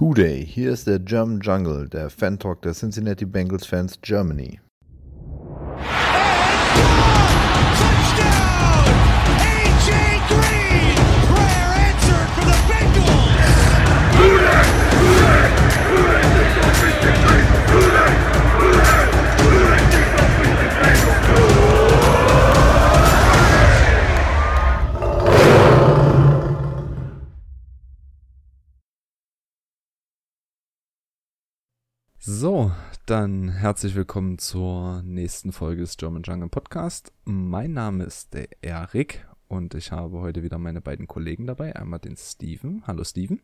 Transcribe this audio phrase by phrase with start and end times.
[0.00, 4.58] Hooday, hier ist der German Jungle, der Fan-Talk der Cincinnati Bengals Fans Germany.
[33.10, 37.12] Dann herzlich willkommen zur nächsten Folge des German Jungle Podcast.
[37.24, 41.74] Mein Name ist der Erik und ich habe heute wieder meine beiden Kollegen dabei.
[41.74, 42.84] Einmal den Steven.
[42.86, 43.42] Hallo Steven.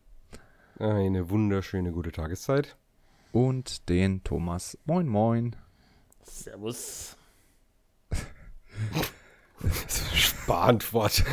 [0.79, 2.77] Eine wunderschöne gute Tageszeit.
[3.33, 4.77] Und den Thomas.
[4.85, 5.53] Moin, moin.
[6.23, 7.17] Servus.
[10.13, 11.25] Sparantwort.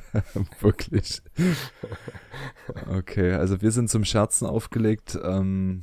[0.60, 1.20] Wirklich.
[2.88, 5.18] Okay, also wir sind zum Scherzen aufgelegt.
[5.22, 5.82] Ähm,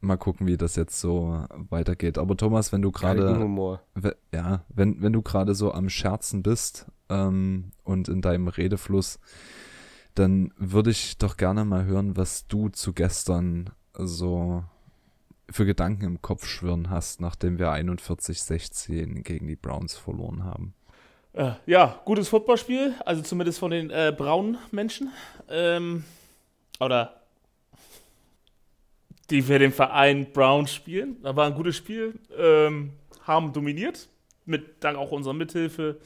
[0.00, 2.18] mal gucken, wie das jetzt so weitergeht.
[2.18, 3.78] Aber Thomas, wenn du gerade,
[4.32, 9.18] ja, wenn, wenn du gerade so am Scherzen bist ähm, und in deinem Redefluss,
[10.14, 14.64] dann würde ich doch gerne mal hören, was du zu gestern so
[15.50, 20.74] für Gedanken im Kopf schwirren hast, nachdem wir 41-16 gegen die Browns verloren haben.
[21.32, 25.10] Äh, ja, gutes Footballspiel, also zumindest von den äh, braunen Menschen.
[25.48, 26.04] Ähm,
[26.80, 27.17] oder
[29.30, 31.22] die für den Verein Brown spielen.
[31.22, 32.92] Da war ein gutes Spiel, ähm,
[33.24, 34.08] haben dominiert,
[34.46, 36.00] mit dank auch unserer Mithilfe.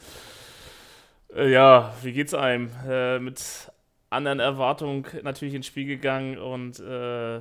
[1.33, 2.69] Äh, ja, wie geht's einem?
[2.87, 3.71] Äh, mit
[4.09, 7.39] anderen Erwartungen natürlich ins Spiel gegangen und äh,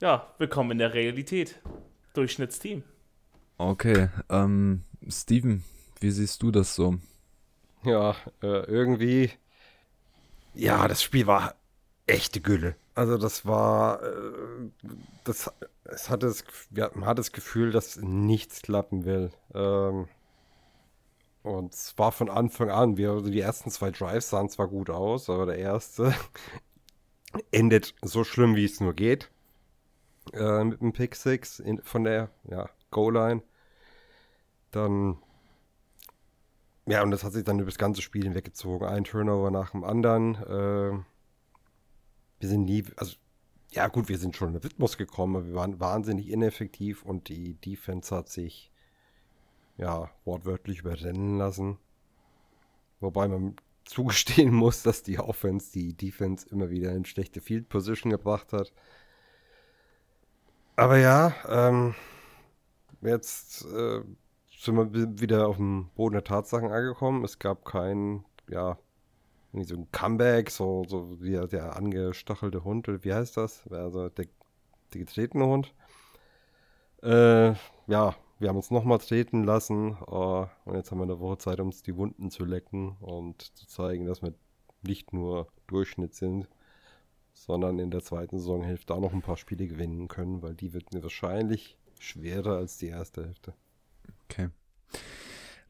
[0.00, 1.60] ja, willkommen in der Realität.
[2.14, 2.82] Durchschnittsteam.
[3.56, 5.64] Okay, ähm, Steven,
[6.00, 6.98] wie siehst du das so?
[7.84, 9.30] Ja, äh, irgendwie,
[10.54, 11.54] ja, das Spiel war
[12.06, 12.76] echte Gülle.
[12.94, 14.70] Also das war, äh,
[15.24, 15.50] das,
[15.84, 19.30] es hatte das, ja, man hat das Gefühl, dass nichts klappen will.
[19.54, 20.08] Ähm,
[21.42, 24.90] und es war von Anfang an, wir, also die ersten zwei Drives sahen zwar gut
[24.90, 26.14] aus, aber der erste
[27.50, 29.30] endet so schlimm, wie es nur geht.
[30.32, 33.42] Äh, mit dem Pick 6 von der ja, Goal-Line.
[34.70, 35.18] Dann
[36.86, 38.86] ja, und das hat sich dann über das ganze Spiel hinweggezogen.
[38.86, 40.34] Ein Turnover nach dem anderen.
[40.34, 40.98] Äh,
[42.42, 43.14] wir sind nie, also
[43.70, 47.28] ja gut, wir sind schon in den Rhythmus gekommen, aber wir waren wahnsinnig ineffektiv und
[47.28, 48.72] die Defense hat sich
[49.78, 51.78] ja wortwörtlich überrennen lassen.
[52.98, 53.54] Wobei man
[53.84, 58.72] zugestehen muss, dass die Offense die Defense immer wieder in schlechte Field Position gebracht hat.
[60.74, 61.94] Aber ja, ähm,
[63.02, 64.02] jetzt äh,
[64.58, 67.24] sind wir wieder auf dem Boden der Tatsachen angekommen.
[67.24, 68.78] Es gab kein, ja,
[69.52, 73.66] so ein Comeback, so, so wie der angestachelte Hund, wie heißt das?
[73.68, 74.26] Also der,
[74.92, 75.74] der getretene Hund.
[77.02, 77.54] Äh,
[77.86, 81.60] ja, wir haben uns nochmal treten lassen uh, und jetzt haben wir eine Woche Zeit,
[81.60, 84.34] uns die Wunden zu lecken und zu zeigen, dass wir
[84.82, 86.48] nicht nur Durchschnitt sind,
[87.32, 90.92] sondern in der zweiten Saisonhälfte auch noch ein paar Spiele gewinnen können, weil die wird
[90.92, 93.54] mir wahrscheinlich schwerer als die erste Hälfte.
[94.24, 94.48] Okay.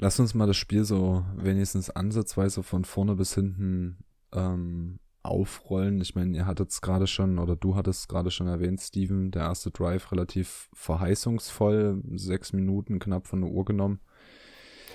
[0.03, 3.99] Lass uns mal das Spiel so wenigstens ansatzweise von vorne bis hinten
[4.33, 6.01] ähm, aufrollen.
[6.01, 9.31] Ich meine, ihr hattet es gerade schon, oder du hattest es gerade schon erwähnt, Steven,
[9.31, 14.01] der erste Drive relativ verheißungsvoll, sechs Minuten knapp von der Uhr genommen.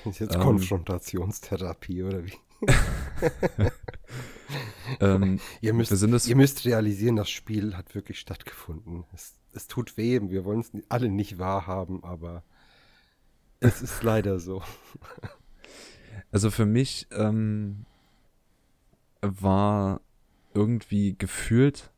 [0.04, 2.34] Ist jetzt ähm, Konfrontationstherapie oder wie?
[5.00, 9.06] ähm, ihr, müsst, ihr, müsst, realisieren, das Spiel hat wirklich stattgefunden.
[9.14, 12.44] Es, es tut weh, wir wollen es alle nicht wahrhaben, aber
[13.60, 14.62] es ist leider so.
[16.30, 17.86] Also für mich ähm,
[19.22, 20.02] war
[20.54, 21.90] irgendwie gefühlt,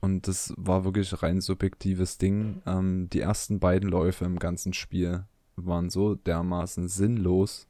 [0.00, 5.24] und das war wirklich rein subjektives Ding, ähm, die ersten beiden Läufe im ganzen Spiel
[5.54, 7.68] waren so dermaßen sinnlos,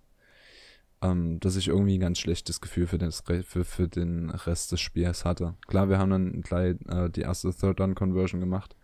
[1.03, 4.81] ähm, dass ich irgendwie ein ganz schlechtes Gefühl für, den, für, für den Rest des
[4.81, 5.55] Spiels hatte.
[5.67, 8.75] Klar, wir haben dann gleich äh, die erste Third-Down-Conversion gemacht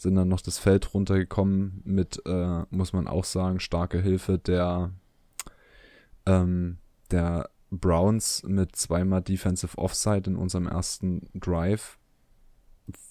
[0.00, 4.92] sind dann noch das Feld runtergekommen mit, äh, muss man auch sagen, starke Hilfe der,
[6.24, 6.78] ähm,
[7.10, 11.98] der Browns mit zweimal Defensive Offside in unserem ersten Drive,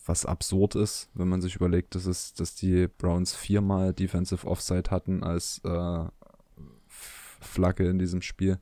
[0.08, 4.90] was absurd ist, wenn man sich überlegt, dass, es, dass die Browns viermal Defensive Offside
[4.90, 6.06] hatten als äh,
[6.88, 8.58] Flagge in diesem Spiel.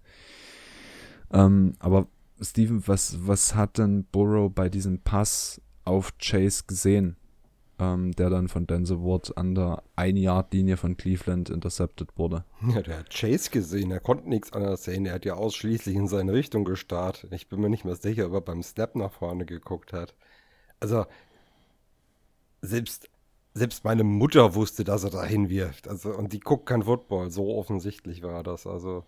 [1.32, 2.08] Ähm, aber
[2.42, 7.16] Steven, was, was hat denn Burrow bei diesem Pass auf Chase gesehen?
[7.80, 12.44] Ähm, der dann von Denzel Ward an der Ein-Yard-Linie von Cleveland intercepted wurde.
[12.74, 15.06] Ja, der hat Chase gesehen, er konnte nichts anderes sehen.
[15.06, 17.28] Er hat ja ausschließlich in seine Richtung gestarrt.
[17.32, 20.16] Ich bin mir nicht mehr sicher, ob er beim Snap nach vorne geguckt hat.
[20.80, 21.06] Also,
[22.62, 23.10] selbst,
[23.54, 25.88] selbst meine Mutter wusste, dass er da hinwirft.
[25.88, 27.30] Also, und die guckt kein Football.
[27.30, 28.66] So offensichtlich war das.
[28.66, 29.06] Also,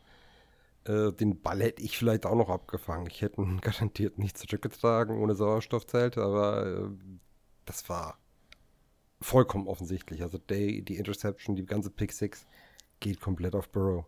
[0.86, 3.08] äh, den Ball hätte ich vielleicht auch noch abgefangen.
[3.08, 6.90] Ich hätte ihn garantiert nicht zurückgetragen ohne Sauerstoffzelt, aber äh,
[7.66, 8.20] das war
[9.22, 10.22] vollkommen offensichtlich.
[10.22, 12.46] Also, die, die Interception, die ganze Pick Six
[13.00, 14.06] geht komplett auf Burrow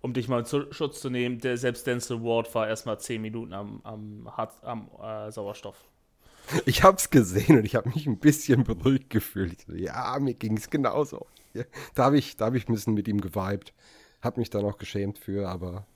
[0.00, 3.52] um dich mal zu Schutz zu nehmen, der selbst Denzel Ward war erstmal 10 Minuten
[3.52, 4.28] am, am,
[4.62, 5.76] am äh, Sauerstoff.
[6.64, 9.66] Ich hab's gesehen und ich habe mich ein bisschen beruhigt gefühlt.
[9.68, 11.26] Ja, mir ging's genauso.
[11.52, 11.64] Ja,
[11.94, 13.74] da habe ich, hab ich ein bisschen mit ihm geweibt.
[14.22, 15.86] Hab mich dann auch geschämt für, aber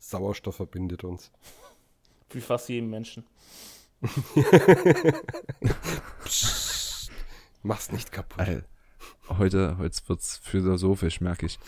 [0.00, 1.30] Sauerstoff verbindet uns.
[2.30, 3.24] Wie fast jedem Menschen.
[6.24, 6.83] Psst,
[7.64, 8.40] mach's nicht kaputt.
[8.40, 8.66] Alter.
[9.28, 11.58] Heute, heute wird's philosophisch, merke ich.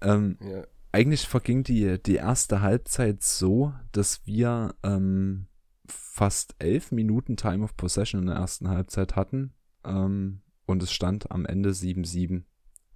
[0.00, 0.64] Ähm, ja.
[0.92, 5.46] Eigentlich verging die, die erste Halbzeit so, dass wir ähm,
[5.86, 9.52] fast elf Minuten Time of Possession in der ersten Halbzeit hatten.
[9.84, 12.44] Ähm, und es stand am Ende 7-7.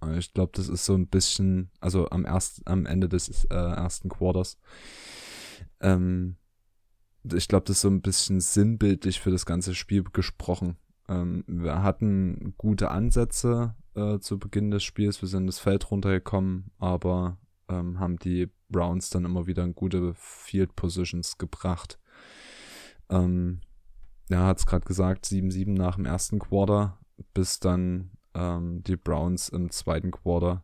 [0.03, 3.55] Äh, ich glaube, das ist so ein bisschen, also am, erst, am Ende des äh,
[3.55, 4.57] ersten Quarters.
[5.79, 6.37] Ähm,
[7.23, 10.77] ich glaube, das ist so ein bisschen sinnbildlich für das ganze Spiel gesprochen.
[11.11, 15.21] Ähm, wir hatten gute Ansätze äh, zu Beginn des Spiels.
[15.21, 17.37] Wir sind das Feld runtergekommen, aber
[17.67, 21.99] ähm, haben die Browns dann immer wieder in gute Field Positions gebracht.
[23.09, 23.59] Ähm,
[24.29, 26.97] ja, hat es gerade gesagt, 7-7 nach dem ersten Quarter,
[27.33, 30.63] bis dann ähm, die Browns im zweiten Quarter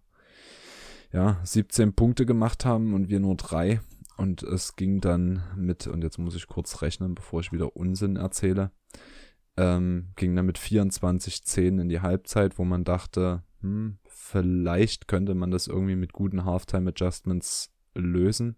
[1.12, 3.82] ja, 17 Punkte gemacht haben und wir nur drei.
[4.16, 8.16] Und es ging dann mit, und jetzt muss ich kurz rechnen, bevor ich wieder Unsinn
[8.16, 8.72] erzähle,
[9.58, 15.52] ähm, ging dann mit 24-10 in die Halbzeit, wo man dachte, hm, vielleicht könnte man
[15.52, 18.56] das irgendwie mit guten Halftime-Adjustments lösen.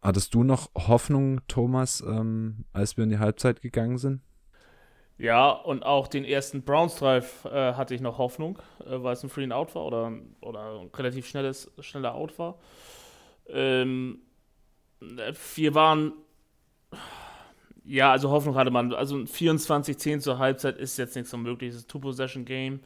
[0.00, 4.22] Hattest du noch Hoffnung, Thomas, ähm, als wir in die Halbzeit gegangen sind?
[5.18, 9.24] Ja, und auch den ersten Browns Drive äh, hatte ich noch Hoffnung, äh, weil es
[9.24, 12.58] ein Free and Out war oder, oder ein relativ schnelles, schneller Out war.
[13.48, 14.20] Ähm,
[15.00, 16.12] wir waren
[17.88, 18.92] ja, also Hoffnung hatte man.
[18.92, 21.86] Also 24-10 zur Halbzeit ist jetzt nichts Unmögliches.
[21.86, 22.80] Two-Possession-Game.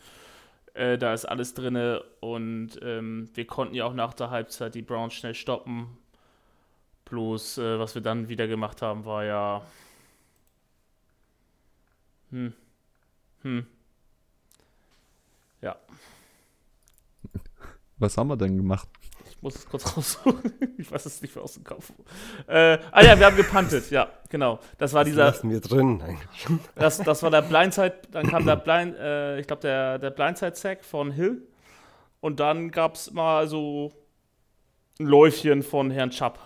[0.75, 4.83] Äh, da ist alles drin und ähm, wir konnten ja auch nach der Halbzeit die
[4.83, 5.99] Browns schnell stoppen.
[7.07, 9.63] Bloß, äh, was wir dann wieder gemacht haben, war ja.
[12.31, 12.55] Hm.
[13.43, 13.67] Hm.
[15.61, 15.77] Ja.
[17.99, 18.89] Was haben wir denn gemacht?
[19.43, 20.53] Muss es kurz raussuchen.
[20.79, 21.93] ich weiß es nicht mehr aus dem Kopf.
[22.47, 24.61] Äh, ah ja, wir haben gepuntet, ja, genau.
[24.79, 25.25] Das war das dieser.
[25.27, 26.61] Lassen wir drin eigentlich.
[26.75, 30.85] Das, das war der Blindside, dann kam der Blind, äh, ich glaube, der, der Blindside-Sack
[30.85, 31.43] von Hill.
[32.21, 33.93] Und dann gab es mal so
[35.01, 36.39] ein Läufchen von Herrn Chubb.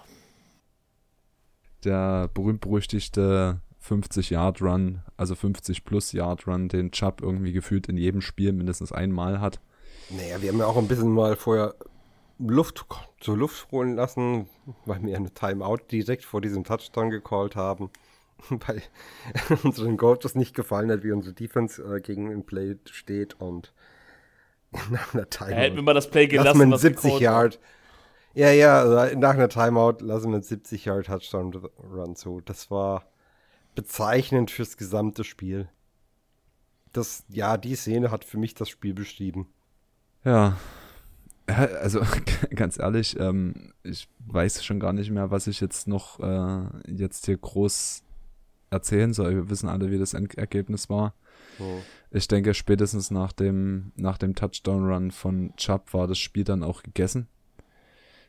[1.84, 9.60] Der berühmt-berüchtigte 50-Yard-Run, also 50-plus-Yard-Run, den Chubb irgendwie gefühlt in jedem Spiel mindestens einmal hat.
[10.08, 11.74] Naja, wir haben ja auch ein bisschen mal vorher
[12.38, 12.84] Luft
[13.20, 14.48] zur Luft holen lassen,
[14.84, 17.90] weil wir eine Timeout direkt vor diesem Touchdown gecallt haben,
[18.50, 18.82] weil
[19.62, 23.72] unseren Coaches nicht gefallen hat, wie unsere Defense äh, gegen den Play steht und
[24.90, 25.50] nach einer Timeout.
[25.50, 27.60] Ja, hätten wir mal das Play gelassen, lassen wir 70 Yard.
[28.34, 32.42] Ja, ja, also nach einer Timeout lassen wir einen 70 Yard Touchdown Run zu.
[32.44, 33.06] Das war
[33.74, 35.70] bezeichnend fürs gesamte Spiel.
[36.92, 39.48] Das, ja, die Szene hat für mich das Spiel beschrieben.
[40.24, 40.56] Ja,
[41.46, 42.00] also
[42.54, 47.26] ganz ehrlich, ähm, ich weiß schon gar nicht mehr, was ich jetzt noch äh, jetzt
[47.26, 48.02] hier groß
[48.70, 49.34] erzählen soll.
[49.34, 51.14] Wir wissen alle, wie das Endergebnis war.
[51.58, 51.78] Oh.
[52.10, 56.82] Ich denke, spätestens nach dem, nach dem Touchdown-Run von Chubb war das Spiel dann auch
[56.82, 57.28] gegessen.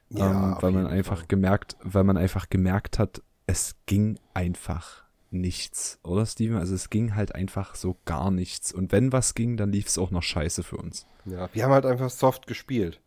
[0.09, 1.27] Ja, ähm, weil man einfach Fall.
[1.27, 6.57] gemerkt, weil man einfach gemerkt hat, es ging einfach nichts, oder Steven?
[6.57, 8.71] Also es ging halt einfach so gar nichts.
[8.71, 11.05] Und wenn was ging, dann lief es auch noch scheiße für uns.
[11.25, 13.01] Ja, wir haben halt einfach soft gespielt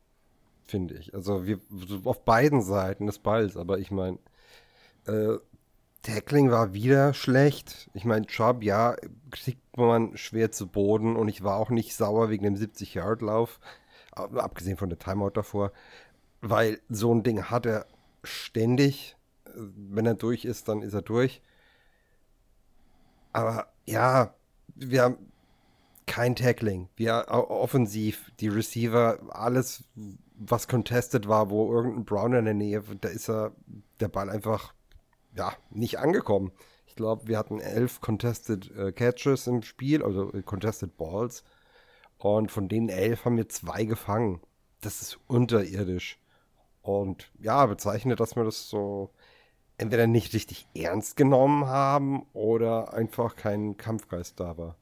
[0.70, 1.14] finde ich.
[1.14, 1.60] Also wir
[2.04, 4.18] auf beiden Seiten des Balls, aber ich meine,
[5.06, 5.36] äh,
[6.02, 7.90] Tackling war wieder schlecht.
[7.92, 8.96] Ich meine, Chubb, ja,
[9.30, 13.60] kriegt man schwer zu Boden und ich war auch nicht sauer wegen dem 70-Yard-Lauf,
[14.12, 15.72] abgesehen von der Timeout davor,
[16.40, 17.86] weil so ein Ding hat er
[18.24, 19.16] ständig.
[19.54, 21.42] Wenn er durch ist, dann ist er durch.
[23.32, 24.34] Aber ja,
[24.74, 25.18] wir haben
[26.06, 26.88] kein Tackling.
[26.96, 29.84] Wir offensiv, die Receiver, alles
[30.40, 33.52] was contested war, wo irgendein Brown in der Nähe, da ist er
[34.00, 34.72] der Ball einfach
[35.36, 36.50] ja nicht angekommen.
[36.86, 41.44] Ich glaube, wir hatten elf contested äh, Catches im Spiel, also äh, contested Balls.
[42.16, 44.40] Und von denen elf haben wir zwei gefangen.
[44.80, 46.18] Das ist unterirdisch.
[46.80, 49.10] Und ja, bezeichnet, dass wir das so
[49.76, 54.76] entweder nicht richtig ernst genommen haben oder einfach kein Kampfgeist da war.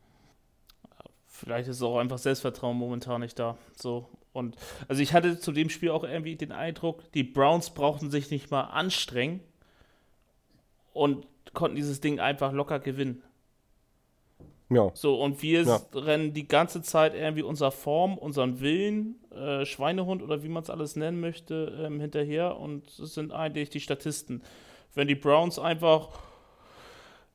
[1.27, 3.57] vielleicht ist auch einfach Selbstvertrauen momentan nicht da.
[3.77, 4.09] So.
[4.33, 4.57] Und
[4.89, 8.51] also ich hatte zu dem Spiel auch irgendwie den Eindruck, die Browns brauchten sich nicht
[8.51, 9.41] mal anstrengen
[10.93, 13.23] und konnten dieses Ding einfach locker gewinnen.
[14.71, 14.91] Ja.
[14.95, 15.81] So, und wir Ja.
[15.95, 20.69] rennen die ganze Zeit irgendwie unserer Form, unseren Willen, äh, Schweinehund oder wie man es
[20.71, 24.43] alles nennen möchte, ähm, hinterher und es sind eigentlich die Statisten.
[24.95, 26.11] Wenn die Browns einfach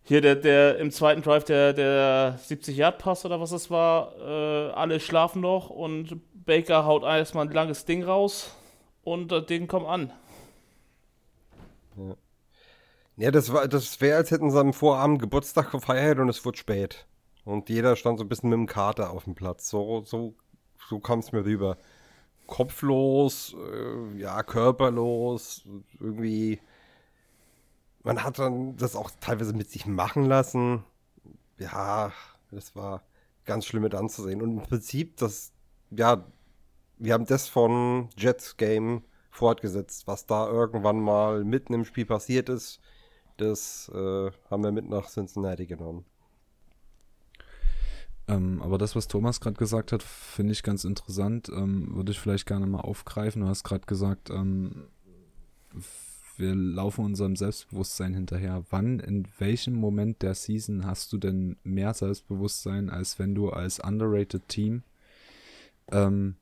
[0.03, 4.99] hier der, der im zweiten Drive der, der 70-Yard-Pass oder was es war, äh, alle
[4.99, 8.55] schlafen noch und Baker haut erstmal ein langes Ding raus
[9.03, 10.11] und das Ding kommt an.
[13.15, 16.57] Ja, das war, das wäre, als hätten sie am Vorabend Geburtstag gefeiert und es wurde
[16.57, 17.05] spät.
[17.45, 19.69] Und jeder stand so ein bisschen mit dem Kater auf dem Platz.
[19.69, 20.33] So, so,
[20.89, 21.77] so kam es mir rüber.
[22.47, 25.63] Kopflos, äh, ja, körperlos,
[25.99, 26.59] irgendwie.
[28.03, 30.83] Man hat dann das auch teilweise mit sich machen lassen.
[31.57, 32.11] Ja,
[32.51, 33.01] das war
[33.45, 34.41] ganz schlimm mit anzusehen.
[34.41, 35.51] Und im Prinzip, das,
[35.91, 36.25] ja,
[36.97, 42.49] wir haben das von Jets Game fortgesetzt, was da irgendwann mal mitten im Spiel passiert
[42.49, 42.79] ist.
[43.37, 46.05] Das äh, haben wir mit nach Cincinnati genommen.
[48.27, 51.49] Ähm, aber das, was Thomas gerade gesagt hat, finde ich ganz interessant.
[51.49, 53.41] Ähm, würde ich vielleicht gerne mal aufgreifen.
[53.41, 54.87] Du hast gerade gesagt, ähm,
[56.37, 58.63] wir laufen unserem Selbstbewusstsein hinterher.
[58.69, 63.79] Wann, in welchem Moment der Season hast du denn mehr Selbstbewusstsein, als wenn du als
[63.79, 64.83] underrated Team
[65.91, 66.35] ähm,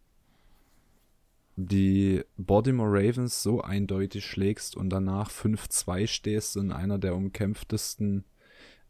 [1.56, 8.24] die Baltimore Ravens so eindeutig schlägst und danach 5-2 stehst in einer der umkämpftesten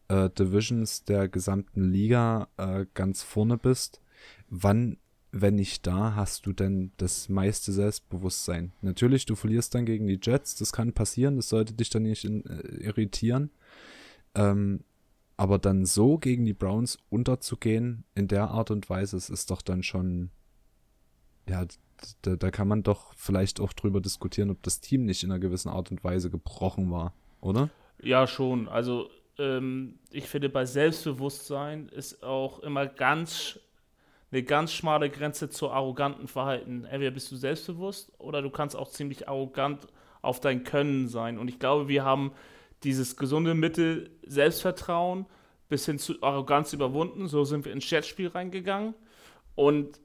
[0.07, 4.01] äh, Divisions der gesamten Liga äh, ganz vorne bist,
[4.49, 4.97] wann,
[5.31, 8.73] wenn nicht da, hast du denn das meiste Selbstbewusstsein?
[8.81, 12.25] Natürlich, du verlierst dann gegen die Jets, das kann passieren, das sollte dich dann nicht
[12.25, 13.49] in, äh, irritieren.
[14.35, 14.83] Ähm,
[15.37, 19.61] aber dann so gegen die Browns unterzugehen, in der Art und Weise, es ist doch
[19.61, 20.29] dann schon,
[21.49, 21.65] ja,
[22.21, 25.39] da, da kann man doch vielleicht auch drüber diskutieren, ob das Team nicht in einer
[25.39, 27.69] gewissen Art und Weise gebrochen war, oder?
[28.03, 28.67] Ja, schon.
[28.67, 33.59] Also ähm, ich finde, bei Selbstbewusstsein ist auch immer ganz
[34.31, 36.85] eine ganz schmale Grenze zu arroganten Verhalten.
[36.85, 39.87] Entweder bist du selbstbewusst oder du kannst auch ziemlich arrogant
[40.21, 41.37] auf dein Können sein.
[41.37, 42.31] Und ich glaube, wir haben
[42.83, 45.25] dieses gesunde Mittel Selbstvertrauen
[45.67, 47.27] bis hin zu Arroganz überwunden.
[47.27, 48.93] So sind wir ins Jetspiel reingegangen.
[49.55, 49.99] Und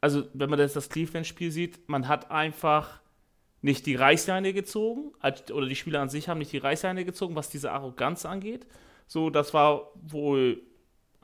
[0.00, 3.00] also, wenn man jetzt das Cleveland-Spiel sieht, man hat einfach
[3.62, 5.12] nicht die Reißleine gezogen,
[5.50, 8.66] oder die Spieler an sich haben nicht die Reißleine gezogen, was diese Arroganz angeht.
[9.06, 10.60] So, das war wohl,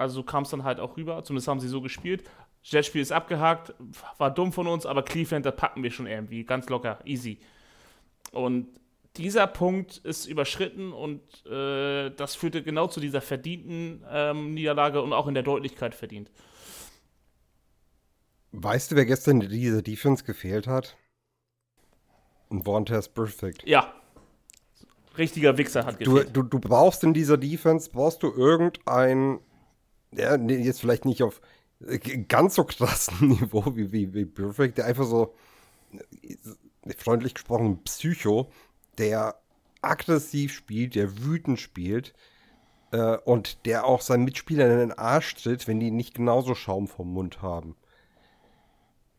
[0.01, 2.25] also so kam es dann halt auch rüber, zumindest haben sie so gespielt.
[2.63, 3.75] Jetspiel ist abgehakt,
[4.19, 7.39] war dumm von uns, aber Cleveland, da packen wir schon irgendwie, ganz locker, easy.
[8.33, 8.69] Und
[9.17, 15.13] dieser Punkt ist überschritten und äh, das führte genau zu dieser verdienten ähm, Niederlage und
[15.13, 16.31] auch in der Deutlichkeit verdient.
[18.53, 20.97] Weißt du, wer gestern in dieser Defense gefehlt hat?
[22.51, 23.67] Ein Vontaze Perfect.
[23.67, 23.93] Ja,
[25.19, 26.37] richtiger Wichser hat Du, gefehlt.
[26.37, 29.39] du, du brauchst in dieser Defense, brauchst du irgendein,
[30.13, 31.41] ja, jetzt vielleicht nicht auf
[31.87, 35.35] äh, ganz so krassen Niveau wie, wie, wie Perfect, der einfach so,
[35.93, 36.37] äh,
[36.97, 38.51] freundlich gesprochen, Psycho,
[38.99, 39.41] der
[39.83, 42.13] aggressiv spielt, der wütend spielt
[42.93, 46.89] äh, und der auch seinen Mitspielern in den Arsch tritt, wenn die nicht genauso Schaum
[46.89, 47.77] vom Mund haben.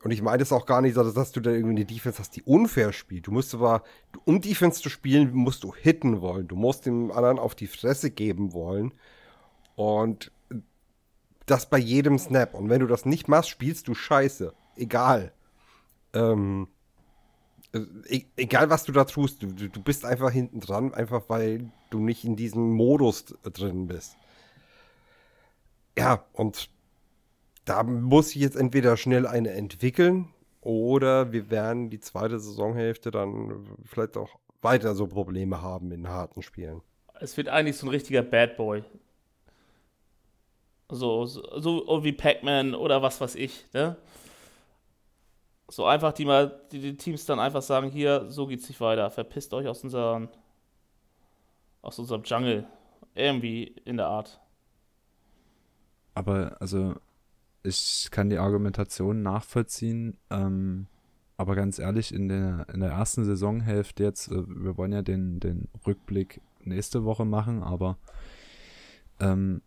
[0.03, 2.41] Und ich meine es auch gar nicht, dass du da irgendwie eine Defense hast, die
[2.41, 3.27] unfair spielt.
[3.27, 3.83] Du musst aber,
[4.25, 6.47] um Defense zu spielen, musst du hitten wollen.
[6.47, 8.93] Du musst dem anderen auf die Fresse geben wollen.
[9.75, 10.31] Und
[11.51, 12.53] das bei jedem Snap.
[12.53, 14.53] Und wenn du das nicht machst, spielst du scheiße.
[14.77, 15.33] Egal.
[16.13, 16.67] Ähm,
[18.07, 21.99] e egal, was du da tust, du, du bist einfach hinten dran, einfach weil du
[21.99, 24.15] nicht in diesem Modus drin bist.
[25.97, 26.69] Ja, und
[27.65, 30.29] da muss ich jetzt entweder schnell eine entwickeln
[30.61, 36.41] oder wir werden die zweite Saisonhälfte dann vielleicht auch weiter so Probleme haben in harten
[36.41, 36.81] Spielen.
[37.19, 38.83] Es wird eigentlich so ein richtiger Bad Boy.
[40.91, 43.95] So, so, so wie Pac-Man oder was weiß ich, ne?
[45.69, 49.09] So einfach die mal, die, die Teams dann einfach sagen, hier, so geht's nicht weiter.
[49.09, 50.27] Verpisst euch aus unseren,
[51.81, 52.67] aus unserem Jungle.
[53.15, 54.41] Irgendwie in der Art.
[56.13, 56.95] Aber also
[57.63, 60.87] ich kann die Argumentation nachvollziehen, ähm,
[61.37, 65.39] aber ganz ehrlich, in der, in der ersten Saisonhälfte jetzt, äh, wir wollen ja den,
[65.39, 67.97] den Rückblick nächste Woche machen, aber
[69.19, 69.61] ähm,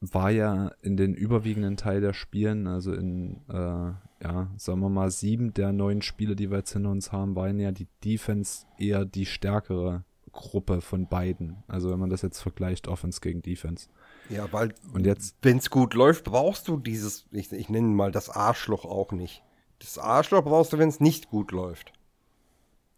[0.00, 5.10] war ja in den überwiegenden Teil der Spielen, also in, äh, ja, sagen wir mal,
[5.10, 9.04] sieben der neun Spiele, die wir jetzt hinter uns haben, waren ja die Defense eher
[9.04, 11.64] die stärkere Gruppe von beiden.
[11.66, 13.88] Also wenn man das jetzt vergleicht, Offense gegen Defense.
[14.28, 18.12] Ja, weil Und jetzt, wenn es gut läuft, brauchst du dieses, ich, ich nenne mal
[18.12, 19.42] das Arschloch auch nicht.
[19.80, 21.92] Das Arschloch brauchst du, wenn es nicht gut läuft.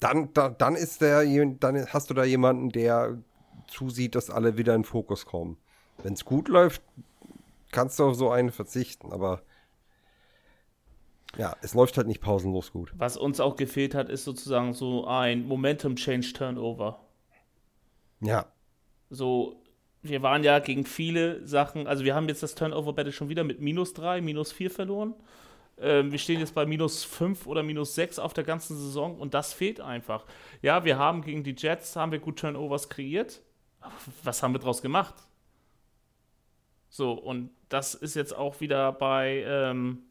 [0.00, 1.25] Dann, da, dann ist der,
[1.61, 3.19] dann hast du da jemanden, der
[3.69, 5.57] zusieht, dass alle wieder in Fokus kommen.
[6.02, 6.83] Wenn es gut läuft,
[7.73, 9.42] kannst du auf so einen verzichten, aber
[11.37, 12.92] ja, es läuft halt nicht pausenlos gut.
[12.97, 17.00] Was uns auch gefehlt hat, ist sozusagen so ein Momentum-Change-Turnover.
[18.21, 18.47] Ja,
[19.11, 19.57] So,
[20.02, 23.61] wir waren ja gegen viele Sachen, also wir haben jetzt das Turnover-Battle schon wieder mit
[23.61, 25.14] minus 3, minus 4 verloren.
[25.78, 29.35] Ähm, wir stehen jetzt bei minus 5 oder minus 6 auf der ganzen Saison und
[29.35, 30.26] das fehlt einfach.
[30.62, 33.42] Ja, wir haben gegen die Jets, haben wir gut Turnovers kreiert.
[34.23, 35.14] Was haben wir draus gemacht?
[36.91, 40.03] So, und das ist jetzt auch wieder bei, ähm,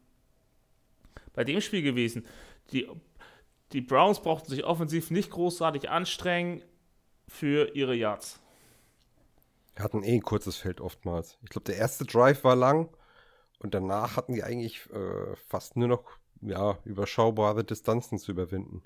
[1.34, 2.26] bei dem Spiel gewesen.
[2.72, 2.88] Die,
[3.72, 6.62] die Browns brauchten sich offensiv nicht großartig anstrengen
[7.28, 8.40] für ihre Yards.
[9.76, 11.38] wir hatten eh ein kurzes Feld oftmals.
[11.42, 12.88] Ich glaube, der erste Drive war lang
[13.58, 16.04] und danach hatten die eigentlich äh, fast nur noch
[16.40, 18.82] ja, überschaubare Distanzen zu überwinden.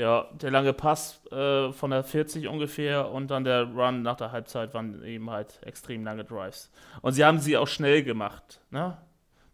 [0.00, 4.32] Ja, der lange Pass äh, von der 40 ungefähr und dann der Run nach der
[4.32, 6.70] Halbzeit waren eben halt extrem lange Drives.
[7.02, 8.62] Und sie haben sie auch schnell gemacht.
[8.70, 8.96] Ne?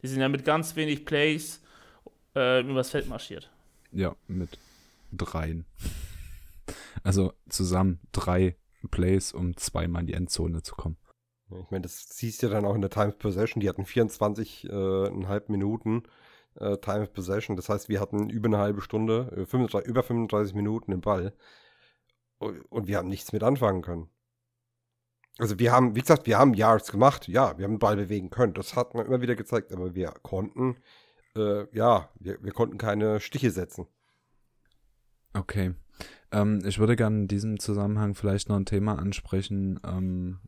[0.03, 1.65] Die sind ja mit ganz wenig Plays
[2.37, 3.51] äh, übers Feld marschiert.
[3.91, 4.57] ja, mit
[5.11, 5.67] dreien.
[7.03, 8.55] Also zusammen drei
[8.93, 10.97] Plays, um zweimal in die Endzone zu kommen.
[11.51, 13.61] Ich meine, das siehst du ja dann auch in der Time of Possession.
[13.61, 16.05] Die hatten 24,5 Minuten
[16.61, 17.57] äh, Time of Possession.
[17.57, 21.33] Das heißt, wir hatten über eine halbe Stunde, äh, 35, über 35 Minuten den Ball.
[22.39, 24.11] Und, wir haben nichts mit anfangen können.
[25.39, 27.29] Also wir haben, wie gesagt, wir haben Yards gemacht.
[27.29, 28.55] Ja, wir haben den Ball bewegen können.
[28.55, 29.73] Das hat man immer wieder gezeigt.
[29.73, 30.77] Aber wir konnten,
[31.35, 33.87] äh, ja, wir, wir konnten keine Stiche setzen.
[35.33, 35.75] Okay.
[36.33, 39.81] Ähm, ich würde gerne in diesem Zusammenhang vielleicht noch ein Thema ansprechen.
[39.85, 40.41] Ähm,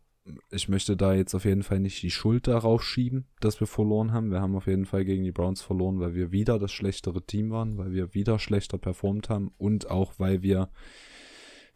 [0.51, 4.13] ich möchte da jetzt auf jeden Fall nicht die Schuld darauf schieben, dass wir verloren
[4.13, 4.31] haben.
[4.31, 7.51] Wir haben auf jeden Fall gegen die Browns verloren, weil wir wieder das schlechtere Team
[7.51, 10.69] waren, weil wir wieder schlechter performt haben und auch weil wir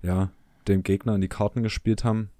[0.02, 0.30] ja
[0.68, 2.30] dem Gegner in die Karten gespielt haben.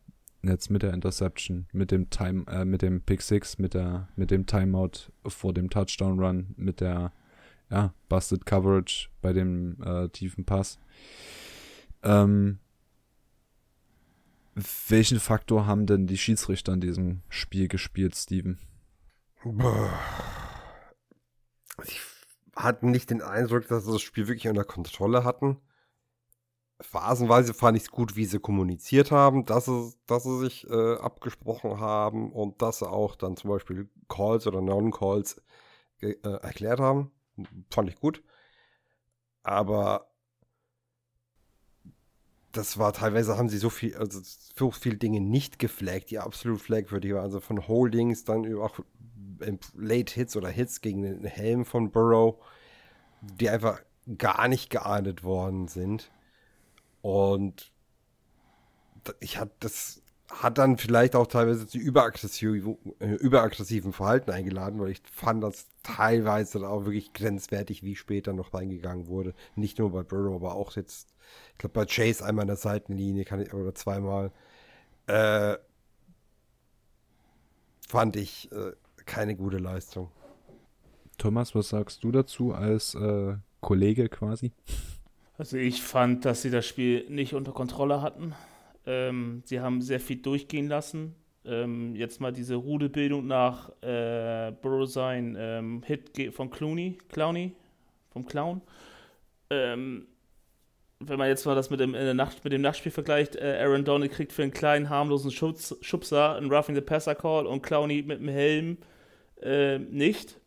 [0.45, 4.33] Jetzt mit der Interception, mit dem Time, äh, mit dem Pick Six, mit der, mit
[4.33, 7.13] dem Timeout vor dem Touchdown Run, mit der
[7.71, 10.81] ja, Busted Coverage bei dem äh, tiefen Pass.
[12.03, 12.59] Ähm,
[14.55, 18.59] welchen Faktor haben denn die Schiedsrichter in diesem Spiel gespielt, Steven?
[21.85, 22.01] Ich
[22.55, 25.57] hatte nicht den Eindruck, dass sie das Spiel wirklich unter Kontrolle hatten.
[26.81, 30.97] Phasenweise fand ich es gut, wie sie kommuniziert haben, dass sie, dass sie sich äh,
[30.97, 35.41] abgesprochen haben und dass sie auch dann zum Beispiel Calls oder Non-Calls
[36.01, 37.13] äh, erklärt haben.
[37.71, 38.23] Fand ich gut.
[39.43, 40.12] Aber
[42.53, 46.61] das war teilweise haben sie so viel, also so viele Dinge nicht geflaggt, die absolut
[46.61, 47.23] flagwürdig waren.
[47.23, 48.81] Also von Holdings, dann auch
[49.41, 52.37] ähm, Late Hits oder Hits gegen den Helm von Burrow,
[53.23, 53.81] die einfach
[54.19, 56.11] gar nicht geahndet worden sind.
[57.01, 57.73] Und
[59.21, 62.67] ich hatte das hat dann vielleicht auch teilweise zu überaggressiv,
[62.99, 69.09] überaggressiven Verhalten eingeladen, weil ich fand das teilweise auch wirklich grenzwertig, wie später noch reingegangen
[69.09, 69.35] wurde.
[69.57, 71.12] Nicht nur bei Burrow, aber auch jetzt,
[71.53, 74.33] ich glaube bei Chase einmal an der Seitenlinie kann ich, oder zweimal.
[75.07, 75.57] Äh,
[77.87, 78.73] fand ich äh,
[79.05, 80.11] keine gute Leistung.
[81.19, 84.53] Thomas, was sagst du dazu als äh, Kollege quasi?
[85.39, 88.35] Also ich fand, dass sie das Spiel nicht unter Kontrolle hatten.
[88.87, 91.15] Ähm, sie haben sehr viel durchgehen lassen.
[91.45, 97.53] Ähm, jetzt mal diese Rudelbildung nach äh, Burrow sein ähm, Hit von Clooney, Clowney,
[98.11, 98.61] vom Clown.
[99.51, 100.07] Ähm,
[101.09, 103.85] wenn man jetzt mal das mit dem, der Nacht, mit dem Nachtspiel vergleicht, äh, Aaron
[103.85, 108.03] Donald kriegt für einen kleinen, harmlosen Schubs, Schubser einen Roughing the Passer Call und Clowney
[108.03, 108.79] mit dem Helm
[109.43, 110.39] äh, nicht.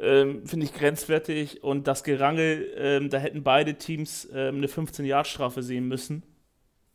[0.00, 1.62] Ähm, Finde ich grenzwertig.
[1.62, 6.22] Und das Gerangel, ähm, da hätten beide Teams ähm, eine 15-Yard-Strafe sehen müssen.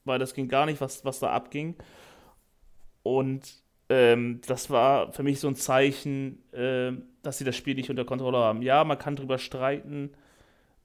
[0.06, 1.76] Weil das ging gar nicht, was, was da abging.
[3.04, 7.90] Und ähm, das war für mich so ein Zeichen, ähm, dass sie das Spiel nicht
[7.90, 8.62] unter Kontrolle haben.
[8.62, 10.12] Ja, man kann darüber streiten,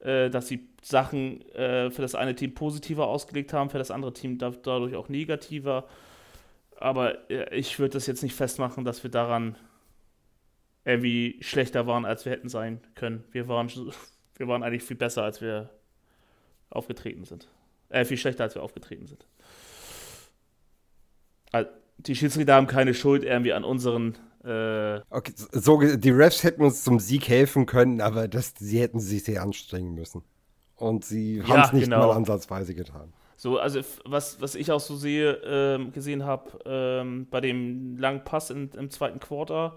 [0.01, 4.13] äh, dass sie Sachen äh, für das eine Team positiver ausgelegt haben, für das andere
[4.13, 5.89] Team da, dadurch auch negativer.
[6.79, 9.57] Aber äh, ich würde das jetzt nicht festmachen, dass wir daran
[10.85, 13.25] irgendwie schlechter waren, als wir hätten sein können.
[13.33, 13.69] Wir waren,
[14.37, 15.71] wir waren eigentlich viel besser, als wir
[16.71, 17.49] aufgetreten sind.
[17.89, 19.27] Äh, viel schlechter, als wir aufgetreten sind.
[21.53, 24.19] Also, die Schiedsrichter haben keine Schuld irgendwie an unseren.
[24.47, 28.99] Äh, Okay, so, die Refs hätten uns zum Sieg helfen können, aber das, sie hätten
[29.01, 30.25] sich sehr anstrengen müssen.
[30.77, 31.97] Und sie Ja, haben es nicht genau.
[31.97, 33.13] mal ansatzweise getan.
[33.37, 37.99] so So, also was, was ich auch so sehe, ähm, gesehen habe, ähm, bei dem
[37.99, 39.77] langen Pass in, im zweiten Quarter,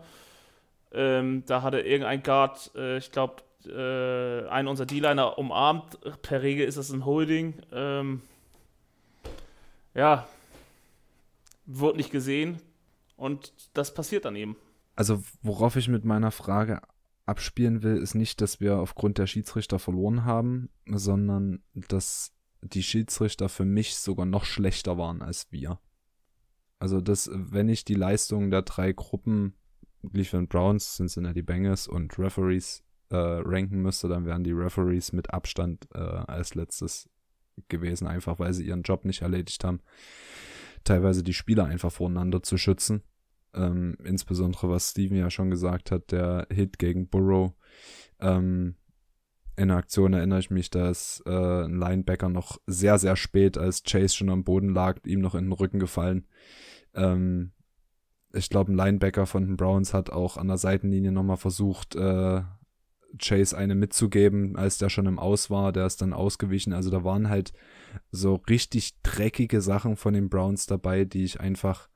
[0.93, 5.99] ähm, da hatte irgendein Guard, äh, ich glaube, äh, einen unserer D-Liner umarmt.
[6.23, 7.55] Per Regel ist das ein Holding.
[7.73, 8.21] Ähm,
[9.93, 10.27] ja,
[11.65, 12.59] wurde nicht gesehen
[13.19, 14.55] und das passiert dann eben.
[14.95, 16.81] Also worauf ich mit meiner Frage
[17.25, 23.49] abspielen will, ist nicht, dass wir aufgrund der Schiedsrichter verloren haben, sondern dass die Schiedsrichter
[23.49, 25.79] für mich sogar noch schlechter waren als wir.
[26.79, 29.53] Also, dass, wenn ich die Leistungen der drei Gruppen,
[30.11, 35.87] Cleveland Browns, Cincinnati Bengals und Referees äh, ranken müsste, dann wären die Referees mit Abstand
[35.93, 37.09] äh, als letztes
[37.67, 39.81] gewesen, einfach weil sie ihren Job nicht erledigt haben,
[40.83, 43.03] teilweise die Spieler einfach voneinander zu schützen.
[43.53, 47.53] Ähm, insbesondere was Steven ja schon gesagt hat, der Hit gegen Burrow.
[48.19, 48.75] Ähm,
[49.55, 53.83] in der Aktion erinnere ich mich, dass äh, ein Linebacker noch sehr, sehr spät, als
[53.83, 56.27] Chase schon am Boden lag, ihm noch in den Rücken gefallen.
[56.93, 57.51] Ähm,
[58.31, 62.41] ich glaube, ein Linebacker von den Browns hat auch an der Seitenlinie nochmal versucht, äh,
[63.17, 65.71] Chase eine mitzugeben, als der schon im Aus war.
[65.71, 66.73] Der ist dann ausgewichen.
[66.73, 67.53] Also da waren halt
[68.11, 71.89] so richtig dreckige Sachen von den Browns dabei, die ich einfach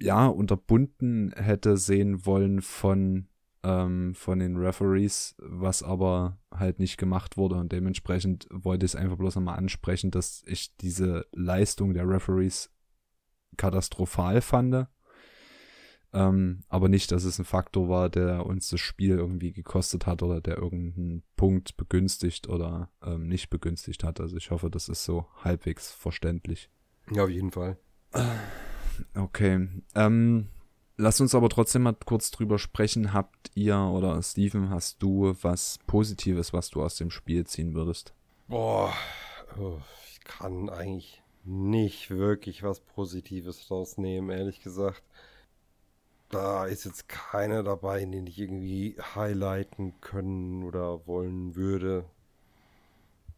[0.00, 3.28] ja unterbunden hätte sehen wollen von
[3.62, 8.96] ähm, von den Referees, was aber halt nicht gemacht wurde und dementsprechend wollte ich es
[8.96, 12.70] einfach bloß nochmal ansprechen, dass ich diese Leistung der Referees
[13.56, 14.88] katastrophal fand
[16.14, 20.22] ähm, aber nicht, dass es ein Faktor war, der uns das Spiel irgendwie gekostet hat
[20.22, 24.20] oder der irgendeinen Punkt begünstigt oder ähm, nicht begünstigt hat.
[24.20, 26.70] Also ich hoffe, das ist so halbwegs verständlich.
[27.10, 27.78] Ja, auf jeden Fall.
[29.14, 29.68] Okay.
[29.96, 30.46] Ähm,
[30.96, 33.12] lass uns aber trotzdem mal kurz drüber sprechen.
[33.12, 38.14] Habt ihr oder Steven, hast du was Positives, was du aus dem Spiel ziehen würdest?
[38.46, 38.92] Boah,
[40.12, 45.02] ich kann eigentlich nicht wirklich was Positives rausnehmen, ehrlich gesagt
[46.30, 52.04] da ist jetzt keiner dabei, den ich irgendwie highlighten können oder wollen würde.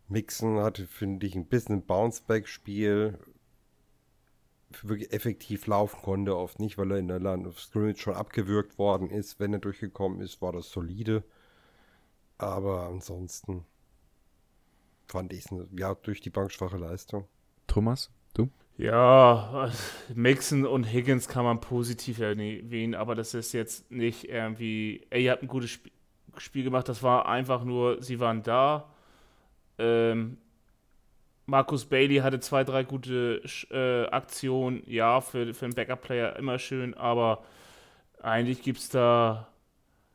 [0.08, 3.18] Mixen hatte, finde ich, ein bisschen ein Bounceback-Spiel.
[4.82, 8.78] Wirklich effektiv laufen konnte, oft nicht, weil er in der Land of Scrimmage schon abgewürgt
[8.78, 9.40] worden ist.
[9.40, 11.24] Wenn er durchgekommen ist, war das solide.
[12.38, 13.64] Aber ansonsten
[15.06, 17.26] fand ich es ja, durch die Bank schwache Leistung.
[17.66, 18.50] Thomas, du?
[18.78, 19.70] Ja,
[20.14, 25.32] Mixon und Higgins kann man positiv erwähnen, aber das ist jetzt nicht irgendwie, ey, ihr
[25.32, 25.90] habt ein gutes Sp
[26.38, 28.90] Spiel gemacht, das war einfach nur, sie waren da.
[29.78, 30.36] Ähm,
[31.46, 36.92] Markus Bailey hatte zwei, drei gute äh, Aktionen, ja, für, für einen Backup-Player immer schön,
[36.94, 37.42] aber
[38.20, 39.48] eigentlich gibt es da.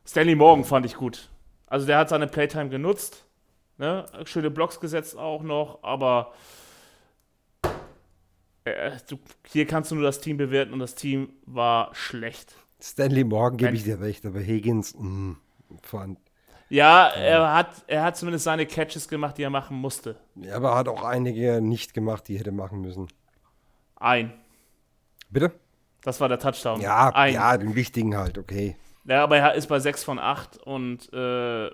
[0.06, 1.30] Stanley Morgan fand ich gut.
[1.68, 3.26] Also der hat seine Playtime genutzt,
[3.78, 4.06] ne?
[4.26, 6.34] schöne Blocks gesetzt auch noch, aber
[8.64, 12.56] äh, du, hier kannst du nur das Team bewerten und das Team war schlecht.
[12.82, 15.38] Stanley Morgan gebe ich dir recht, aber Higgins mh, mm,
[15.84, 16.20] fand.
[16.70, 20.16] Ja, er hat, er hat zumindest seine Catches gemacht, die er machen musste.
[20.36, 23.08] Ja, aber er hat auch einige nicht gemacht, die er hätte machen müssen.
[23.98, 24.34] Ein.
[25.30, 25.52] Bitte?
[26.04, 26.82] Das war der Touchdown.
[26.82, 27.34] Ja, Ein.
[27.34, 28.78] ja, den wichtigen halt, okay.
[29.06, 31.70] Ja, aber er ist bei 6 von 8 und äh,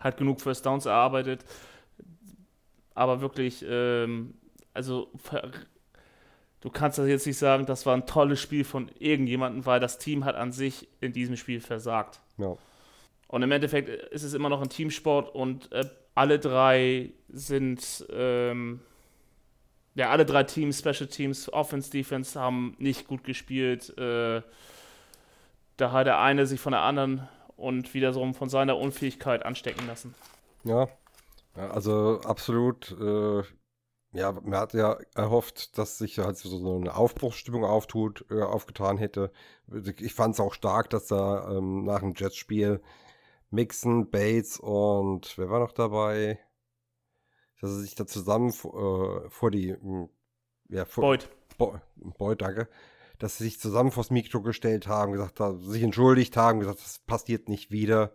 [0.00, 1.44] hat genug First Downs erarbeitet.
[2.94, 4.34] Aber wirklich, ähm,
[4.78, 5.10] also
[6.60, 9.98] du kannst das jetzt nicht sagen, das war ein tolles Spiel von irgendjemandem, weil das
[9.98, 12.20] Team hat an sich in diesem Spiel versagt.
[12.36, 12.56] Ja.
[13.26, 18.80] Und im Endeffekt ist es immer noch ein Teamsport und äh, alle drei sind, ähm,
[19.96, 23.98] ja, alle drei Teams, Special Teams, Offense, Defense haben nicht gut gespielt.
[23.98, 24.42] Äh,
[25.76, 30.14] da hat der eine sich von der anderen und wiederum von seiner Unfähigkeit anstecken lassen.
[30.62, 30.86] Ja,
[31.56, 32.92] also absolut.
[32.92, 33.42] Äh,
[34.18, 39.32] ja, man hat ja erhofft, dass sich halt so eine Aufbruchsstimmung auftut, äh, aufgetan hätte.
[39.98, 42.80] Ich fand es auch stark, dass da ähm, nach dem Jets-Spiel
[43.50, 46.38] Mixon, Bates und wer war noch dabei?
[47.60, 50.10] Dass sie sich da zusammen äh, vor die hm,
[50.68, 51.30] ja, vor, Boyd.
[51.56, 52.68] Bo Boyd, danke.
[53.18, 57.00] Dass sie sich zusammen vors Mikro gestellt haben, gesagt haben, sich entschuldigt haben, gesagt, das
[57.00, 58.12] passiert nicht wieder.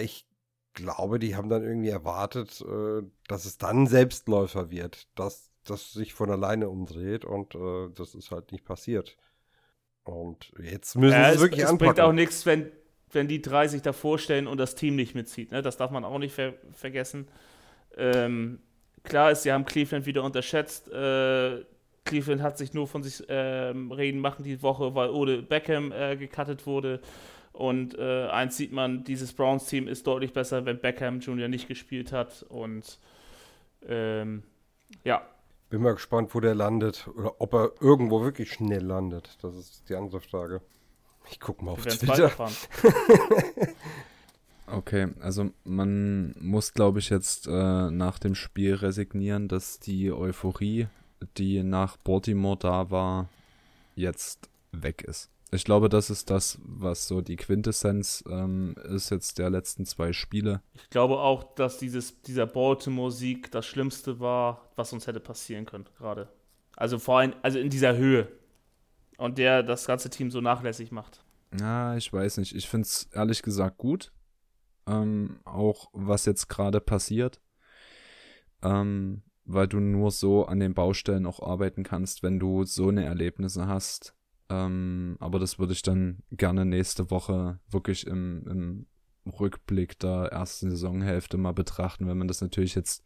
[0.00, 0.26] Ich
[0.74, 6.12] glaube, die haben dann irgendwie erwartet, äh, dass es dann Selbstläufer wird, dass das sich
[6.12, 9.16] von alleine umdreht und äh, das ist halt nicht passiert.
[10.04, 11.90] Und jetzt müssen ja, sie es wirklich es anpacken.
[11.90, 12.70] Es bringt auch nichts, wenn,
[13.10, 15.50] wenn die drei sich da vorstellen und das Team nicht mitzieht.
[15.50, 15.62] Ne?
[15.62, 17.28] Das darf man auch nicht ver vergessen.
[17.96, 18.60] Ähm,
[19.02, 20.90] klar ist, sie haben Cleveland wieder unterschätzt.
[20.90, 21.64] Äh,
[22.04, 26.16] Cleveland hat sich nur von sich ähm, reden machen die Woche, weil Ode Beckham äh,
[26.16, 27.00] gecuttet wurde.
[27.54, 31.48] Und äh, eins sieht man, dieses Browns-Team ist deutlich besser, wenn Beckham Jr.
[31.48, 32.44] nicht gespielt hat.
[32.48, 32.98] Und
[33.88, 34.42] ähm,
[35.04, 35.22] Ja.
[35.70, 39.38] Bin mal gespannt, wo der landet oder ob er irgendwo wirklich schnell landet.
[39.40, 40.60] Das ist die andere Frage.
[41.30, 42.30] Ich guck mal auf Twitter.
[44.66, 50.88] Okay, also man muss, glaube ich, jetzt äh, nach dem Spiel resignieren, dass die Euphorie,
[51.36, 53.28] die nach Baltimore da war,
[53.94, 55.30] jetzt weg ist.
[55.54, 60.12] Ich glaube, das ist das, was so die Quintessenz ähm, ist jetzt der letzten zwei
[60.12, 60.62] Spiele.
[60.74, 65.86] Ich glaube auch, dass dieses, dieser Baltimore-Sieg das Schlimmste war, was uns hätte passieren können,
[65.96, 66.28] gerade.
[66.76, 68.28] Also vor allem, also in dieser Höhe.
[69.16, 71.24] Und der das ganze Team so nachlässig macht.
[71.60, 72.52] Ja, ich weiß nicht.
[72.54, 74.12] Ich finde es ehrlich gesagt gut.
[74.88, 77.40] Ähm, auch was jetzt gerade passiert.
[78.60, 83.04] Ähm, weil du nur so an den Baustellen auch arbeiten kannst, wenn du so eine
[83.04, 84.16] Erlebnisse hast.
[84.50, 88.86] Ähm, aber das würde ich dann gerne nächste Woche wirklich im, im
[89.26, 93.02] Rückblick der ersten Saisonhälfte mal betrachten, wenn man das natürlich jetzt,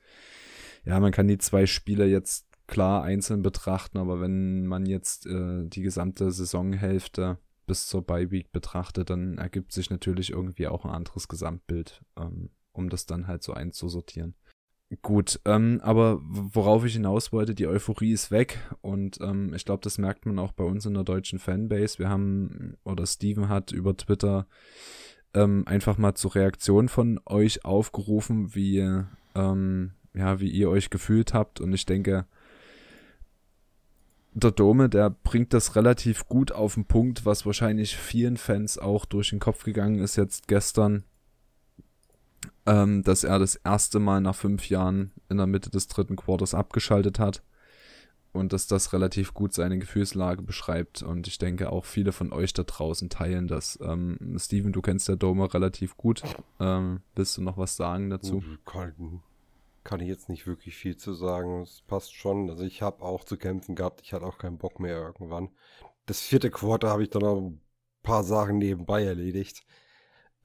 [0.84, 5.64] ja, man kann die zwei Spiele jetzt klar einzeln betrachten, aber wenn man jetzt äh,
[5.64, 10.90] die gesamte Saisonhälfte bis zur Bye Week betrachtet, dann ergibt sich natürlich irgendwie auch ein
[10.90, 14.34] anderes Gesamtbild, ähm, um das dann halt so einzusortieren.
[15.02, 19.82] Gut, ähm, aber worauf ich hinaus wollte, die Euphorie ist weg und ähm, ich glaube,
[19.82, 21.98] das merkt man auch bei uns in der deutschen Fanbase.
[21.98, 24.46] Wir haben, oder Steven hat über Twitter
[25.34, 28.78] ähm, einfach mal zur Reaktion von euch aufgerufen, wie,
[29.34, 32.24] ähm, ja, wie ihr euch gefühlt habt und ich denke,
[34.32, 39.04] der Dome, der bringt das relativ gut auf den Punkt, was wahrscheinlich vielen Fans auch
[39.04, 41.04] durch den Kopf gegangen ist jetzt gestern,
[42.66, 46.54] ähm, dass er das erste Mal nach fünf Jahren in der Mitte des dritten Quarters
[46.54, 47.42] abgeschaltet hat
[48.32, 52.52] und dass das relativ gut seine Gefühlslage beschreibt und ich denke auch viele von euch
[52.52, 53.78] da draußen teilen das.
[53.82, 56.22] Ähm, Steven, du kennst der Dome relativ gut.
[56.60, 58.42] Ähm, willst du noch was sagen dazu?
[58.64, 59.22] Kann,
[59.84, 61.62] kann ich jetzt nicht wirklich viel zu sagen.
[61.62, 62.50] Es passt schon.
[62.50, 64.02] Also ich habe auch zu kämpfen gehabt.
[64.02, 65.48] Ich hatte auch keinen Bock mehr irgendwann.
[66.06, 67.60] Das vierte Quarter habe ich dann noch ein
[68.02, 69.64] paar Sachen nebenbei erledigt.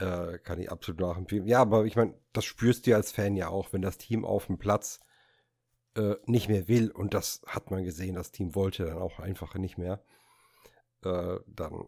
[0.04, 1.48] Äh, kann ich absolut nachempfehlen.
[1.48, 4.48] Ja, aber ich meine, das spürst du als Fan ja auch, wenn das Team auf
[4.48, 5.00] dem Platz
[5.96, 6.92] äh, nicht mehr will.
[6.92, 8.16] Und das hat man gesehen.
[8.16, 10.04] Das Team wollte dann auch einfach nicht mehr.
[11.06, 11.88] Äh, dann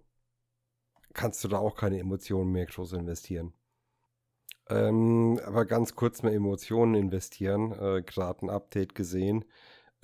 [1.14, 3.54] kannst du da auch keine Emotionen mehr groß investieren.
[4.70, 7.74] Ähm, aber ganz kurz mal Emotionen investieren.
[7.74, 9.44] Äh, Gerade ein Update gesehen.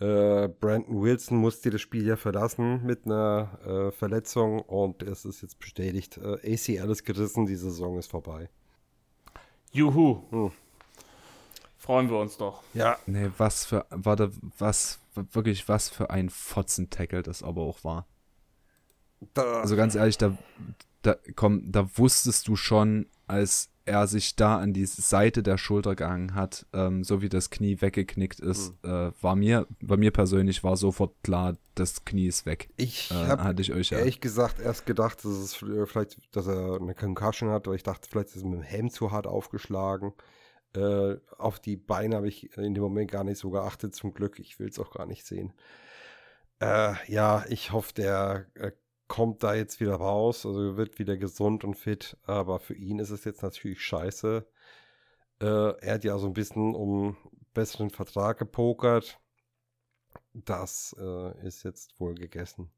[0.02, 5.44] Äh, Brandon Wilson musste das Spiel ja verlassen mit einer äh, Verletzung und es ist
[5.44, 6.18] jetzt bestätigt.
[6.18, 8.50] Äh, ACL ist gerissen, die Saison ist vorbei.
[9.72, 10.24] Juhu.
[10.32, 10.52] Hm.
[11.78, 12.64] Freuen wir uns doch.
[12.74, 15.00] Ja, Nee, was für, warte, was,
[15.34, 18.08] wirklich, was für ein Fotzen-Tackle das aber auch war.
[19.36, 20.36] da, Also ganz ehrlich, da,
[21.04, 25.96] da, komm, da wusstest du schon, als er sich da an die Seite der Schulter
[25.96, 30.64] gehangen hat, ähm, so wie das Knie weggeknickt ist, äh, war mir, bei mir persönlich
[30.64, 32.70] war sofort klar, das Knie ist weg.
[32.78, 34.00] ich Äh, habe hatte ich euch ja.
[34.00, 38.08] ehrlich gesagt erst gedacht, dass es vielleicht, dass er eine Concussion hat, weil ich dachte,
[38.10, 40.14] vielleicht ist er mit dem Helm zu hart aufgeschlagen.
[40.76, 44.40] Äh, auf die Beine habe ich in dem Moment gar nicht so geachtet, zum Glück.
[44.40, 45.54] Ich will es auch gar nicht sehen.
[46.60, 48.72] Äh, ja, ich hoffe, der äh,
[49.12, 53.10] kommt da jetzt wieder raus, also wird wieder gesund und fit, aber für ihn ist
[53.10, 54.48] es jetzt natürlich scheiße.
[55.42, 57.18] Äh, er hat ja so ein bisschen um
[57.54, 59.20] besseren Vertrag gepokert.
[60.34, 62.72] Das äh, ist jetzt wohl gegessen.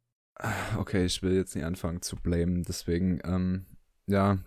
[0.79, 3.67] Okay, ich will jetzt nicht anfangen zu blamen, deswegen, ähm,
[4.07, 4.39] ja,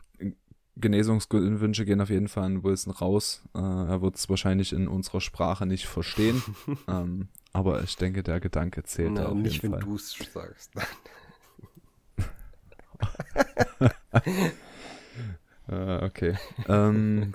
[0.74, 3.44] Genesungswünsche gehen auf jeden Fall an Wilson raus.
[3.54, 6.42] Äh, er wird es wahrscheinlich in unserer Sprache nicht verstehen,
[6.88, 10.72] ähm, aber ich denke, der Gedanke zählt Na, auf nicht, jeden wenn du es sagst.
[15.68, 16.34] Äh, okay.
[16.68, 17.34] ähm,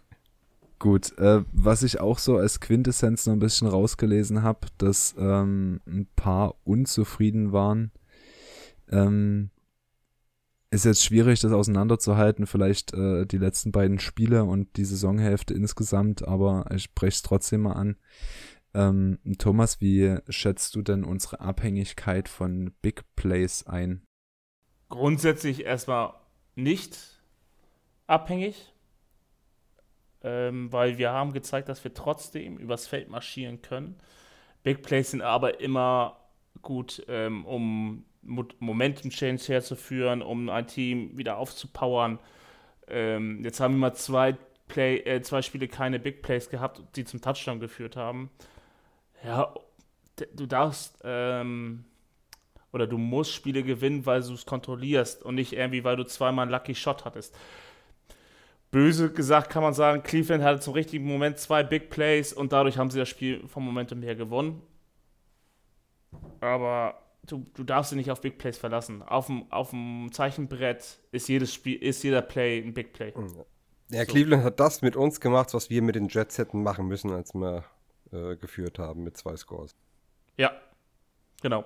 [0.79, 5.81] gut, äh, was ich auch so als Quintessenz noch ein bisschen rausgelesen habe, dass ähm,
[5.85, 7.91] ein paar unzufrieden waren.
[8.89, 9.51] Ähm,
[10.71, 16.25] ist jetzt schwierig, das auseinanderzuhalten, vielleicht äh, die letzten beiden Spiele und die Saisonhälfte insgesamt,
[16.25, 17.97] aber ich spreche es trotzdem mal an.
[18.73, 24.03] Ähm, Thomas, wie schätzt du denn unsere Abhängigkeit von Big Plays ein?
[24.91, 26.13] Grundsätzlich erstmal
[26.55, 26.99] nicht
[28.07, 28.73] abhängig,
[30.21, 33.97] ähm, weil wir haben gezeigt, dass wir trotzdem übers Feld marschieren können.
[34.63, 36.17] Big Plays sind aber immer
[36.61, 42.19] gut, ähm, um Mo- Momentum-Change herzuführen, um ein Team wieder aufzupowern.
[42.89, 44.35] Ähm, jetzt haben wir mal zwei,
[44.67, 48.29] Play, äh, zwei Spiele keine Big Plays gehabt, die zum Touchdown geführt haben.
[49.23, 49.53] Ja,
[50.33, 51.85] du darfst ähm,
[52.73, 56.43] oder du musst Spiele gewinnen, weil du es kontrollierst und nicht irgendwie, weil du zweimal
[56.43, 57.35] einen Lucky Shot hattest.
[58.71, 62.77] Böse gesagt kann man sagen, Cleveland hatte zum richtigen Moment zwei Big Plays und dadurch
[62.77, 64.61] haben sie das Spiel vom Momentum her gewonnen.
[66.39, 69.01] aber du, du darfst dich nicht auf Big Plays verlassen.
[69.03, 73.13] Auf dem, auf dem Zeichenbrett ist jedes Spiel, ist jeder Play ein Big Play.
[73.89, 74.11] Ja, So.
[74.11, 77.33] Cleveland hat das mit uns gemacht, was wir mit den Jets hätten machen müssen, als
[77.33, 77.65] wir
[78.11, 79.75] äh, geführt haben mit zwei Scores.
[80.37, 80.51] Ja,
[81.41, 81.65] genau.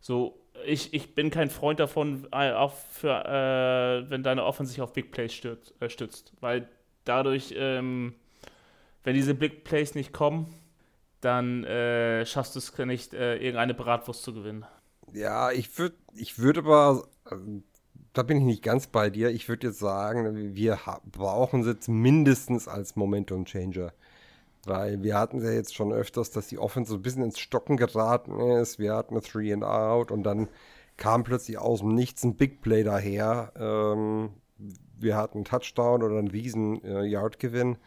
[0.00, 4.80] So, ich, ich bin kein Freund davon, äh, auch für, äh, wenn deine Offense sich
[4.80, 6.32] auf Big Plays stützt, äh, stützt.
[6.40, 6.68] Weil
[7.04, 8.14] dadurch, ähm,
[9.04, 10.52] wenn diese Big Plays nicht kommen,
[11.20, 14.64] dann äh, schaffst du es nicht, äh, irgendeine Bratwurst zu gewinnen.
[15.12, 17.34] Ja, ich würde ich würd aber, äh,
[18.12, 21.88] da bin ich nicht ganz bei dir, ich würde jetzt sagen, wir brauchen sie jetzt
[21.88, 23.92] mindestens als Momentum-Changer.
[24.66, 27.76] Weil wir hatten ja jetzt schon öfters, dass die Offense so ein bisschen ins Stocken
[27.76, 28.78] geraten ist.
[28.78, 30.48] Wir hatten eine Three and Out und dann
[30.96, 33.52] kam plötzlich aus dem Nichts ein Big Play daher.
[33.56, 34.30] Ähm,
[34.98, 37.78] wir hatten einen Touchdown oder einen riesen äh, Yard-Gewinn.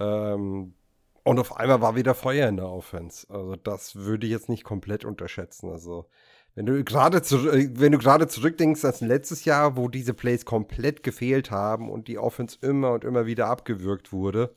[0.00, 0.74] Ähm,
[1.22, 3.26] und auf einmal war wieder Feuer in der Offense.
[3.30, 5.70] Also das würde ich jetzt nicht komplett unterschätzen.
[5.70, 6.06] Also
[6.54, 11.02] wenn du gerade äh, wenn du gerade zurückdenkst als letztes Jahr, wo diese Plays komplett
[11.02, 14.54] gefehlt haben und die Offense immer und immer wieder abgewürgt wurde.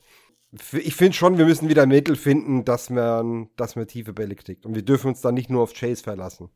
[0.72, 4.66] Ich finde schon, wir müssen wieder Mittel finden, dass man, dass man tiefe Bälle kriegt.
[4.66, 6.50] Und wir dürfen uns dann nicht nur auf Chase verlassen.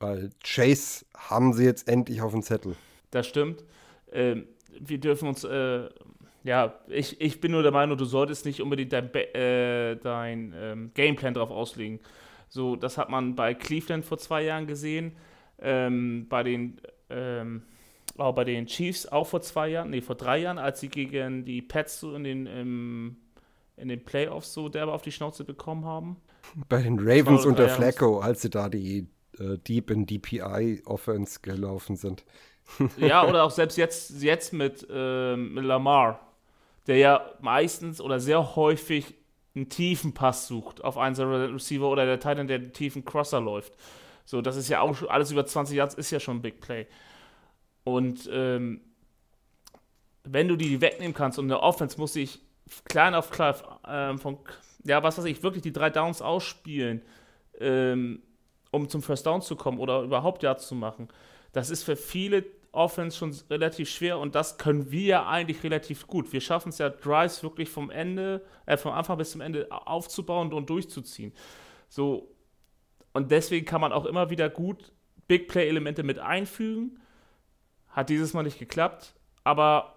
[0.00, 2.76] Weil Chase haben sie jetzt endlich auf dem Zettel.
[3.10, 3.64] Das stimmt.
[4.12, 4.46] Ähm,
[4.80, 5.88] wir dürfen uns, äh,
[6.44, 10.90] ja, ich, ich bin nur der Meinung, du solltest nicht unbedingt dein, äh, dein ähm,
[10.94, 12.00] Gameplan drauf auslegen.
[12.48, 15.12] So, das hat man bei Cleveland vor zwei Jahren gesehen,
[15.58, 17.62] ähm, bei den, ähm,
[18.18, 21.44] auch bei den Chiefs auch vor zwei Jahren, nee, vor drei Jahren, als sie gegen
[21.44, 23.16] die Pets so in den, ähm,
[23.76, 26.16] in den Playoffs so derbe auf die Schnauze bekommen haben.
[26.68, 31.96] Bei den Ravens unter Flacco, als sie da die äh, Deep in DPI Offense gelaufen
[31.96, 32.24] sind.
[32.96, 36.20] Ja, oder auch selbst jetzt, jetzt mit, ähm, mit Lamar,
[36.86, 39.14] der ja meistens oder sehr häufig
[39.54, 43.74] einen tiefen Pass sucht auf einen Receiver oder der Titan, der einen tiefen Crosser läuft.
[44.24, 46.60] So, das ist ja auch schon, alles über 20 Yards ist ja schon ein Big
[46.60, 46.86] Play.
[47.84, 48.80] Und ähm,
[50.24, 52.40] wenn du die wegnehmen kannst und eine Offense muss sich
[52.84, 53.54] klein auf klein
[53.86, 54.38] ähm, von,
[54.84, 57.02] ja, was weiß ich, wirklich die drei Downs ausspielen,
[57.58, 58.22] ähm,
[58.70, 61.08] um zum First Down zu kommen oder überhaupt Yards zu machen.
[61.52, 66.06] Das ist für viele Offense schon relativ schwer und das können wir ja eigentlich relativ
[66.06, 66.32] gut.
[66.32, 70.52] Wir schaffen es ja, Drives wirklich vom Ende, äh, vom Anfang bis zum Ende aufzubauen
[70.52, 71.32] und durchzuziehen.
[71.88, 72.34] So,
[73.12, 74.92] und deswegen kann man auch immer wieder gut
[75.28, 76.98] Big Play-Elemente mit einfügen.
[77.92, 79.94] Hat dieses Mal nicht geklappt, aber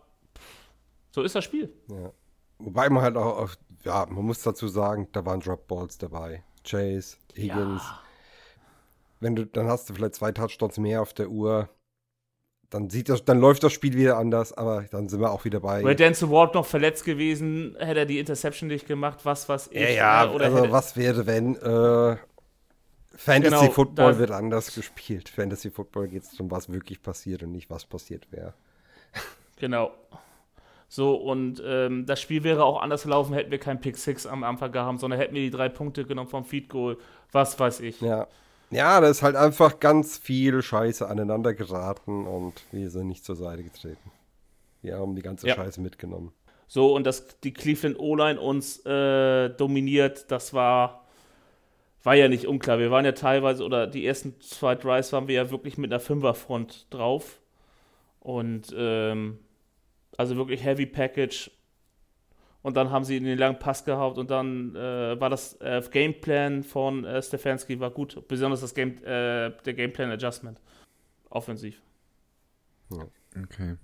[1.12, 1.74] so ist das Spiel.
[1.88, 2.12] Ja.
[2.60, 6.44] Wobei man halt auch, auf, ja, man muss dazu sagen, da waren Dropballs dabei.
[6.66, 7.82] Chase, Higgins.
[9.20, 11.70] Wenn du, dann hast du vielleicht zwei Touchdowns mehr auf der Uhr.
[12.70, 15.60] Dann sieht das, dann läuft das Spiel wieder anders, aber dann sind wir auch wieder
[15.62, 15.84] bei.
[15.84, 19.80] Wäre Denzel Ward noch verletzt gewesen, hätte er die Interception nicht gemacht, was, was ich.
[19.80, 22.18] ja, ja, äh, oder also was wäre, wenn äh,
[23.16, 25.30] Fantasy Genau, Football wird anders gespielt.
[25.30, 28.54] Fantasy Football geht es um was wirklich passiert und nicht was passiert wäre.
[29.58, 29.92] Genau.
[30.88, 34.44] So, und ähm, das Spiel wäre auch anders gelaufen, hätten wir keinen Pick 6 am
[34.44, 36.98] Anfang gehabt, sondern hätten wir die drei Punkte genommen vom Feed Goal,
[37.32, 38.02] was weiß ich.
[38.02, 38.28] Ja.
[38.72, 43.36] Ja, da ist halt einfach ganz viel Scheiße aneinander geraten und wir sind nicht zur
[43.36, 44.12] Seite getreten.
[44.82, 45.56] Wir haben die ganze Ja.
[45.56, 46.34] Scheiße mitgenommen.
[46.68, 51.05] So, und dass die Cleveland O-Line uns äh, dominiert, das war,
[52.06, 52.78] war ja nicht unklar.
[52.78, 56.00] Wir waren ja teilweise, oder die ersten zwei Drives waren wir ja wirklich mit einer
[56.00, 57.42] Fünferfront drauf.
[58.20, 59.40] Und ähm,
[60.16, 61.52] also wirklich Heavy Package.
[62.62, 65.82] Und dann haben sie in den langen Pass gehabt und dann äh, war das äh,
[65.92, 68.28] Gameplan von äh, Stefanski war gut.
[68.28, 70.60] Besonders das Game, äh, der Gameplan Adjustment.
[71.30, 71.82] Offensiv.
[73.44, 73.78] Okay.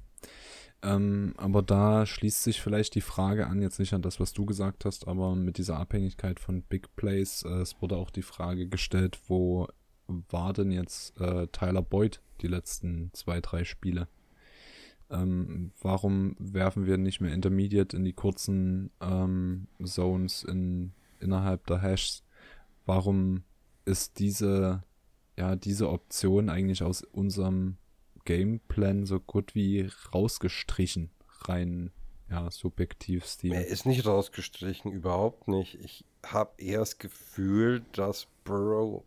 [0.84, 4.46] Ähm, aber da schließt sich vielleicht die Frage an, jetzt nicht an das, was du
[4.46, 8.68] gesagt hast, aber mit dieser Abhängigkeit von Big Plays, äh, es wurde auch die Frage
[8.68, 9.68] gestellt, wo
[10.08, 14.08] war denn jetzt äh, Tyler Boyd die letzten zwei, drei Spiele?
[15.10, 21.82] Ähm, warum werfen wir nicht mehr Intermediate in die kurzen ähm, Zones in, innerhalb der
[21.82, 22.24] Hashs?
[22.86, 23.44] Warum
[23.86, 24.84] ist diese,
[25.38, 27.78] ja, diese Option eigentlich aus unserem
[28.26, 31.10] Gameplan so gut wie rausgestrichen,
[31.42, 31.92] rein
[32.30, 33.52] ja, subjektiv Stil.
[33.52, 35.76] Er ist nicht rausgestrichen, überhaupt nicht.
[35.84, 39.04] Ich habe eher das Gefühl, dass Burrow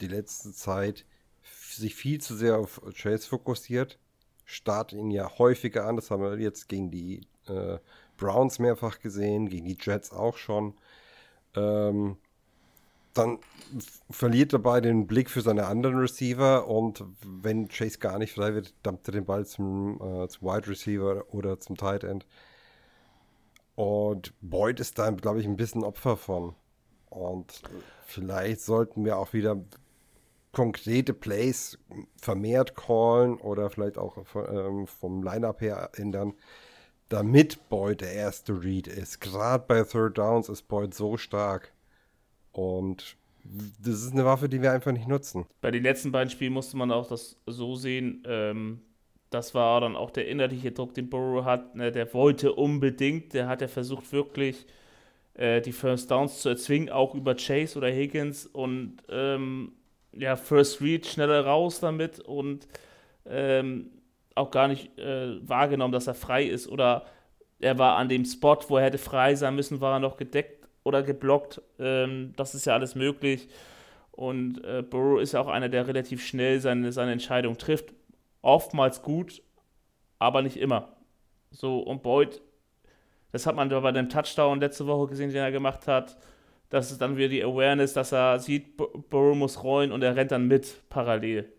[0.00, 1.04] die letzte Zeit
[1.42, 3.98] sich viel zu sehr auf Chase fokussiert.
[4.46, 5.96] Startet ihn ja häufiger an.
[5.96, 7.78] Das haben wir jetzt gegen die äh,
[8.16, 10.74] Browns mehrfach gesehen, gegen die Jets auch schon.
[11.54, 12.16] Ähm,
[13.14, 13.38] dann
[14.10, 18.54] verliert er dabei den Blick für seine anderen Receiver und wenn Chase gar nicht frei
[18.54, 22.26] wird, dampft er den Ball zum, äh, zum Wide Receiver oder zum Tight End.
[23.74, 26.54] Und Boyd ist da, glaube ich, ein bisschen Opfer von.
[27.08, 27.62] Und
[28.04, 29.64] vielleicht sollten wir auch wieder
[30.52, 31.78] konkrete Plays
[32.20, 36.34] vermehrt callen oder vielleicht auch ähm, vom Lineup her ändern,
[37.08, 39.20] damit Boyd der erste Read ist.
[39.20, 41.72] Gerade bei Third Downs ist Boyd so stark.
[42.52, 43.16] Und
[43.82, 45.46] das ist eine Waffe, die wir einfach nicht nutzen.
[45.60, 48.22] Bei den letzten beiden Spielen musste man auch das so sehen.
[48.26, 48.80] Ähm,
[49.30, 51.74] das war dann auch der innerliche Druck, den Burrow hat.
[51.76, 54.66] Ne, der wollte unbedingt, der hat ja versucht wirklich
[55.34, 59.72] äh, die First Downs zu erzwingen, auch über Chase oder Higgins und ähm,
[60.12, 62.66] ja, First Read schneller raus damit und
[63.26, 63.90] ähm,
[64.34, 67.06] auch gar nicht äh, wahrgenommen, dass er frei ist oder
[67.60, 70.59] er war an dem Spot, wo er hätte frei sein müssen, war er noch gedeckt
[70.84, 71.62] oder geblockt.
[71.78, 73.48] Ähm, das ist ja alles möglich.
[74.12, 77.94] Und äh, Burrow ist ja auch einer, der relativ schnell seine, seine Entscheidung trifft.
[78.42, 79.42] Oftmals gut,
[80.18, 80.96] aber nicht immer.
[81.50, 82.40] So, und Boyd,
[83.32, 86.16] das hat man bei dem Touchdown letzte Woche gesehen, den er gemacht hat.
[86.68, 90.30] Das ist dann wieder die Awareness, dass er sieht, Burrow muss rollen und er rennt
[90.30, 91.52] dann mit parallel.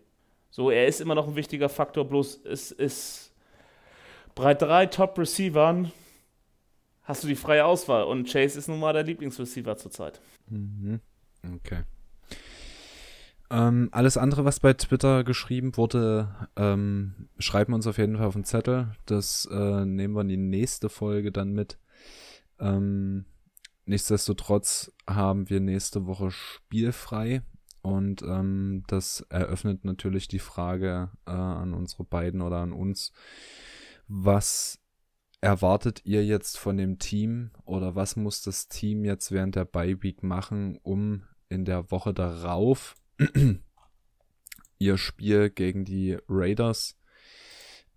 [0.50, 3.34] So, er ist immer noch ein wichtiger Faktor, bloß es ist
[4.34, 5.92] bei drei Top-Receivern
[7.02, 10.20] hast du die freie Auswahl und Chase ist nun mal der Lieblingsreceiver zurzeit.
[10.48, 11.00] Mhm.
[11.56, 11.82] Okay.
[13.50, 18.26] Ähm, alles andere, was bei Twitter geschrieben wurde, ähm, schreiben wir uns auf jeden Fall
[18.26, 18.92] auf den Zettel.
[19.04, 21.78] Das äh, nehmen wir in die nächste Folge dann mit.
[22.58, 23.26] Ähm,
[23.84, 27.42] nichtsdestotrotz haben wir nächste Woche spielfrei.
[27.82, 33.12] Und ähm, das eröffnet natürlich die Frage äh, an unsere beiden oder an uns,
[34.08, 34.81] was
[35.42, 40.02] erwartet ihr jetzt von dem Team oder was muss das Team jetzt während der Bye
[40.02, 42.94] Week machen, um in der Woche darauf
[44.78, 46.96] ihr Spiel gegen die Raiders,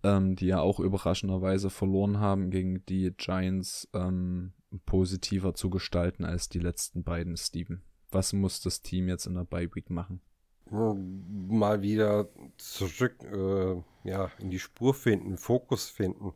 [0.02, 4.52] ähm, die ja auch überraschenderweise verloren haben, gegen die Giants ähm,
[4.84, 7.80] positiver zu gestalten als die letzten beiden, Steven?
[8.10, 10.20] Was muss das Team jetzt in der Bye Week machen?
[10.68, 16.32] Mal wieder zurück äh, ja, in die Spur finden, Fokus finden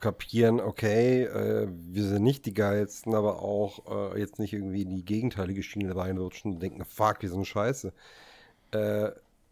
[0.00, 4.90] kapieren, okay, äh, wir sind nicht die geilsten, aber auch äh, jetzt nicht irgendwie in
[4.90, 7.92] die gegenteilige Schiene reinrutschen und denken, fuck, wir sind scheiße.
[8.72, 9.10] Äh,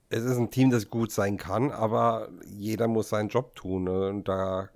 [0.09, 3.85] es ist ein Team, das gut sein kann, aber jeder muss seinen Job tun.
[3.85, 4.09] Ne?
[4.09, 4.71] Und da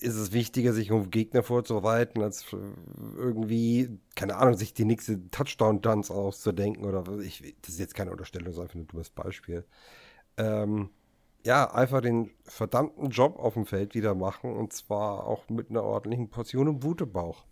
[0.00, 2.46] ist es wichtiger, sich um Gegner vorzubereiten, als
[3.16, 8.58] irgendwie, keine Ahnung, sich die nächste Touchdown-Dance auszudenken oder ich, das ist jetzt keine Unterstellung,
[8.58, 9.64] einfach ein dummes Beispiel.
[10.38, 10.90] Ähm,
[11.44, 15.82] ja, einfach den verdammten Job auf dem Feld wieder machen und zwar auch mit einer
[15.82, 17.44] ordentlichen Portion im Wutebauch.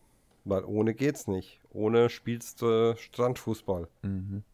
[0.45, 1.61] Weil ohne geht's nicht.
[1.71, 3.89] Ohne spielst du Strandfußball.
[4.03, 4.45] Mhm.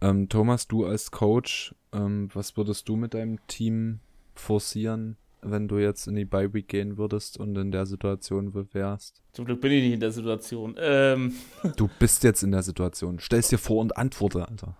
[0.00, 4.00] Ähm, Thomas, du als Coach, ähm, was würdest du mit deinem Team
[4.34, 9.22] forcieren, wenn du jetzt in die Bye Week gehen würdest und in der Situation wärst?
[9.32, 10.76] Zum Glück bin ich nicht in der Situation.
[10.78, 11.34] Ähm.
[11.76, 13.18] Du bist jetzt in der Situation.
[13.18, 14.76] Stell's dir vor und antworte, Alter.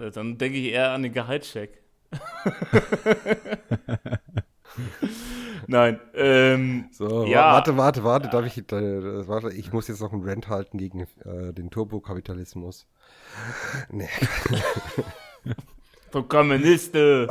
[0.00, 1.81] Äh, dann denke ich eher an den Gehaltscheck.
[5.66, 5.98] Nein.
[6.14, 7.54] Ähm, so, ja.
[7.54, 11.08] warte, warte, warte, darf ich, äh, warte, ich muss jetzt noch einen Rant halten gegen
[11.24, 12.86] äh, den Turbokapitalismus.
[13.90, 14.08] Nee.
[16.10, 17.26] Vom Kommunisten.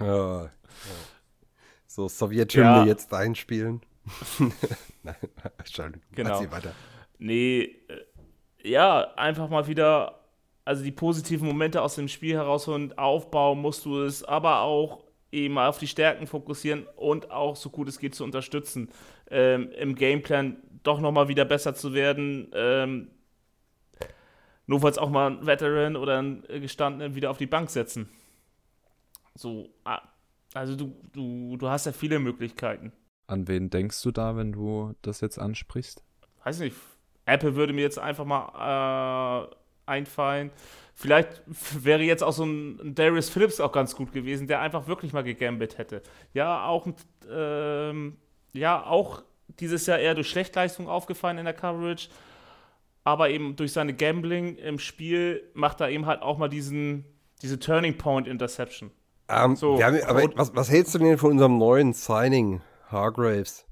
[0.00, 0.48] ja.
[1.88, 2.84] So, Sowjethymne ja.
[2.84, 3.80] jetzt einspielen.
[5.02, 5.16] Nein,
[5.58, 6.02] Entschuldigung.
[6.12, 6.40] Genau.
[6.52, 6.72] Weiter.
[7.18, 10.23] Nee, äh, ja, einfach mal wieder
[10.64, 15.58] also die positiven Momente aus dem Spiel herausholen, aufbauen musst du es, aber auch eben
[15.58, 18.90] auf die Stärken fokussieren und auch so gut es geht zu unterstützen,
[19.30, 22.50] ähm, im Gameplan doch nochmal wieder besser zu werden.
[22.54, 23.10] Ähm,
[24.66, 28.08] nur falls auch mal ein Veteran oder ein Gestandenen wieder auf die Bank setzen.
[29.34, 30.00] So, ah,
[30.54, 32.92] also du, du, du hast ja viele Möglichkeiten.
[33.26, 36.02] An wen denkst du da, wenn du das jetzt ansprichst?
[36.44, 36.76] Weiß nicht.
[37.26, 39.54] Apple würde mir jetzt einfach mal äh,
[39.86, 40.50] einfallen.
[40.94, 45.12] Vielleicht wäre jetzt auch so ein Darius Phillips auch ganz gut gewesen, der einfach wirklich
[45.12, 46.02] mal gegambelt hätte.
[46.32, 46.86] Ja, auch,
[47.30, 48.16] ähm,
[48.52, 49.22] ja, auch
[49.60, 52.08] dieses Jahr eher durch Schlechtleistung aufgefallen in der Coverage.
[53.02, 57.04] Aber eben durch seine Gambling im Spiel macht er eben halt auch mal diesen,
[57.42, 58.90] diese Turning Point Interception.
[59.28, 63.66] Um, ähm, so, haben, aber was, was hältst du denn von unserem neuen Signing, Hargraves?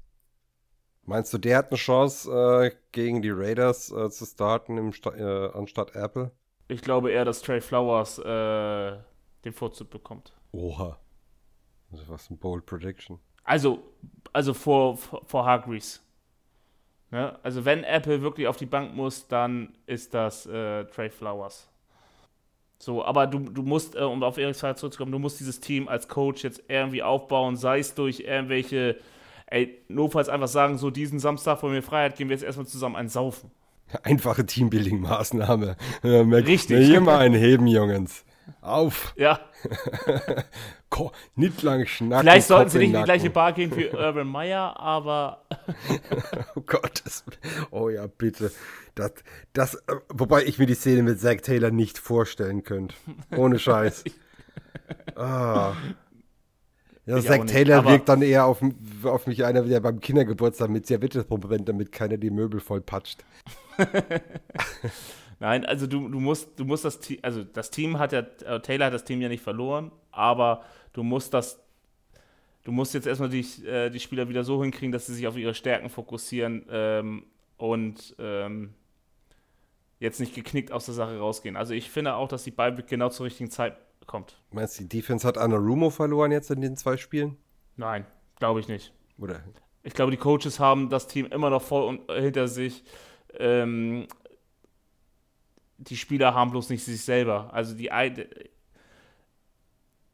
[1.05, 5.51] Meinst du, der hat eine Chance, äh, gegen die Raiders äh, zu starten Sta äh,
[5.53, 6.31] anstatt Apple?
[6.69, 8.97] Ich glaube eher, dass Trey Flowers äh,
[9.43, 10.33] den Vorzug bekommt.
[10.53, 10.97] Oha.
[11.91, 13.19] Also was ein bold Prediction.
[13.43, 13.83] Also,
[14.31, 16.01] also vor, vor, vor Hargreaves.
[17.11, 17.37] Ne?
[17.43, 21.69] Also wenn Apple wirklich auf die Bank muss, dann ist das äh, Trey Flowers.
[22.79, 25.87] So, aber du, du musst, äh, um auf Eriks Frage zurückzukommen, du musst dieses Team
[25.87, 28.97] als Coach jetzt irgendwie aufbauen, sei es durch irgendwelche
[29.53, 32.95] ey, notfalls einfach sagen, so diesen Samstag, wo wir Freiheit gehen wir jetzt erstmal zusammen
[32.95, 33.51] ein Saufen.
[34.01, 35.75] Einfache Teambuilding-Maßnahme.
[36.03, 36.85] Richtig.
[36.85, 38.25] Hier mal ein Heben, Jungs.
[38.59, 39.13] Auf.
[39.15, 39.39] Ja,
[41.35, 42.27] nicht lang schnacken.
[42.27, 45.43] vielleicht sollten sie nicht in die gleiche Bar gehen wie Urban Meyer, aber
[46.55, 47.01] Oh Gott.
[47.05, 47.23] Das,
[47.71, 48.51] oh ja, bitte.
[48.95, 49.13] Das,
[49.53, 52.95] das, äh, wobei ich mir die Szene mit Zack Taylor nicht vorstellen könnte.
[53.35, 54.03] Ohne Scheiß.
[55.15, 55.73] Ah.
[57.05, 58.61] Ja, Ich Zack nicht, Taylor aber- wirkt dann eher auf,
[59.03, 63.23] auf mich einer, der beim Kindergeburtstag mit Serviette rumrennt, damit keiner die Möbel voll patscht.
[65.39, 68.61] Nein, also du, du musst, du musst das Team, also das Team hat ja, äh,
[68.61, 71.59] Taylor hat das Team ja nicht verloren, aber du musst das,
[72.63, 75.35] du musst jetzt erstmal die, äh, die Spieler wieder so hinkriegen, dass sie sich auf
[75.35, 77.25] ihre Stärken fokussieren ähm,
[77.57, 78.73] und ähm,
[79.99, 81.57] jetzt nicht geknickt aus der Sache rausgehen.
[81.57, 83.75] Also ich finde auch, dass die Bye genau zur richtigen Zeit
[84.07, 84.41] kommt.
[84.51, 87.37] Meinst du, die Defense hat Anarumo verloren jetzt in den zwei Spielen?
[87.75, 88.05] Nein,
[88.37, 88.93] glaube ich nicht.
[89.17, 89.43] Oder?
[89.83, 92.83] Ich glaube, die Coaches haben das Team immer noch voll un- hinter sich.
[93.37, 94.07] Ähm,
[95.77, 97.53] die Spieler haben bloß nicht sich selber.
[97.53, 97.89] Also die,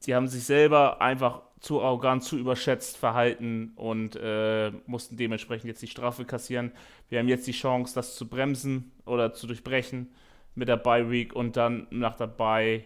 [0.05, 5.81] die haben sich selber einfach zu arrogant, zu überschätzt verhalten und äh, mussten dementsprechend jetzt
[5.81, 6.71] die Strafe kassieren.
[7.09, 10.13] Wir haben jetzt die Chance, das zu bremsen oder zu durchbrechen
[10.55, 12.85] mit der Bye Week und dann nach der Bye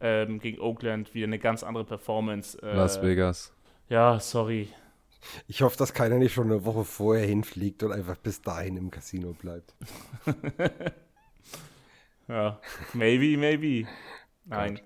[0.00, 2.60] ähm, gegen Oakland wieder eine ganz andere Performance.
[2.62, 3.52] Äh, Las Vegas.
[3.88, 4.68] Ja, sorry.
[5.48, 8.90] Ich hoffe, dass keiner nicht schon eine Woche vorher hinfliegt und einfach bis dahin im
[8.90, 9.74] Casino bleibt.
[12.28, 12.60] Ja,
[12.92, 13.88] maybe, maybe.
[14.44, 14.80] Nein.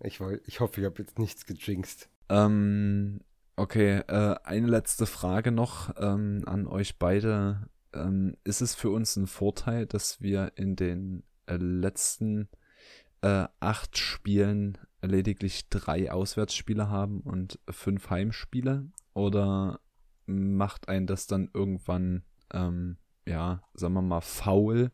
[0.00, 2.08] Ich, ich hoffe, ich habe jetzt nichts gejinxt.
[2.28, 3.20] Ähm,
[3.56, 7.68] okay, äh, eine letzte Frage noch ähm, an euch beide.
[7.92, 12.48] Ähm, ist es für uns ein Vorteil, dass wir in den äh, letzten
[13.24, 18.90] äh, acht Spielen lediglich drei Auswärtsspiele haben und fünf Heimspiele?
[19.14, 19.80] Oder
[20.26, 22.96] macht ein das dann irgendwann, ähm,
[23.26, 24.90] ja, sagen wir mal, faul?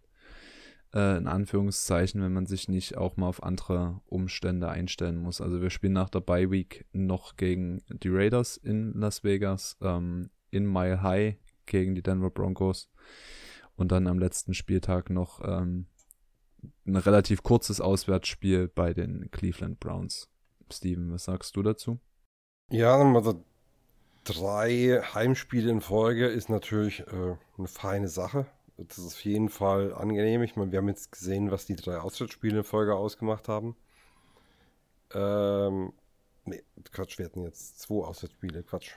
[0.94, 5.40] äh, in Anführungszeichen, wenn man sich nicht auch mal auf andere Umstände einstellen muss.
[5.40, 10.30] Also wir spielen nach der Bye Week noch gegen die Raiders in Las Vegas, ähm,
[10.50, 12.90] in Mile High gegen die Denver Broncos
[13.76, 15.86] und dann am letzten Spieltag noch ähm,
[16.86, 20.28] ein relativ kurzes Auswärtsspiel bei den Cleveland Browns.
[20.72, 21.98] Steven, was sagst du dazu?
[22.70, 23.44] Ja, also
[24.24, 28.46] drei Heimspiele in Folge ist natürlich äh, eine feine Sache.
[28.76, 30.42] Das ist auf jeden Fall angenehm.
[30.42, 33.76] Ich meine, wir haben jetzt gesehen, was die drei Auswärtsspiele in Folge ausgemacht haben.
[35.12, 35.92] Ähm,
[36.44, 38.92] nee, Quatsch, wir hatten jetzt zwei Auswärtsspiele, Quatsch.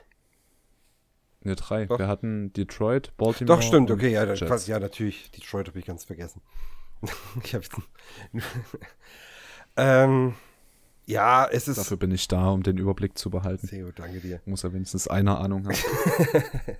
[1.42, 1.84] Ne, drei.
[1.84, 1.98] Doch.
[1.98, 3.58] Wir hatten Detroit, Baltimore.
[3.58, 4.24] Doch, stimmt, okay, ja.
[4.24, 6.40] Quatsch, ja, natürlich, Detroit habe ich ganz vergessen.
[7.44, 7.64] ich habe
[9.76, 10.34] ähm,
[11.06, 11.78] ja, es ist.
[11.78, 13.66] Dafür bin ich da, um den Überblick zu behalten.
[13.66, 14.40] Sehr gut, danke dir.
[14.46, 15.76] Muss ja wenigstens eine Ahnung haben.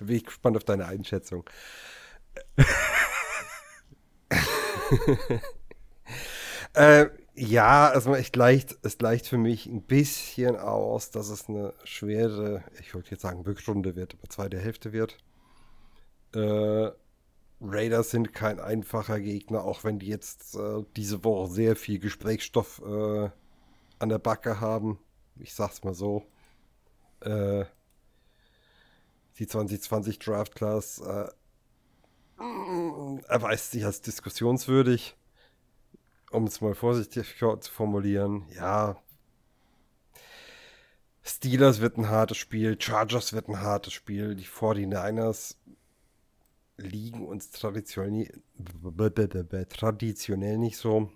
[0.00, 1.48] Bin ich gespannt auf deine Einschätzung.
[6.74, 7.06] äh,
[7.36, 12.62] ja, also es gleicht, es gleicht für mich ein bisschen aus, dass es eine schwere,
[12.80, 15.16] ich wollte jetzt sagen Rückrunde wird, aber zweite Hälfte wird.
[16.34, 16.90] Äh,
[17.60, 22.82] Raiders sind kein einfacher Gegner, auch wenn die jetzt äh, diese Woche sehr viel Gesprächsstoff
[22.84, 23.30] äh,
[23.98, 24.98] an der Backe haben.
[25.36, 26.26] Ich sag's mal so.
[27.20, 27.64] Äh,
[29.38, 31.28] die 2020 Draft Class äh,
[33.28, 35.16] erweist sich als diskussionswürdig,
[36.30, 38.46] um es mal vorsichtig zu formulieren.
[38.54, 38.96] Ja,
[41.26, 45.56] Steelers wird ein hartes Spiel, Chargers wird ein hartes Spiel, die 49ers
[46.76, 47.50] liegen uns
[49.68, 51.10] traditionell, nicht so.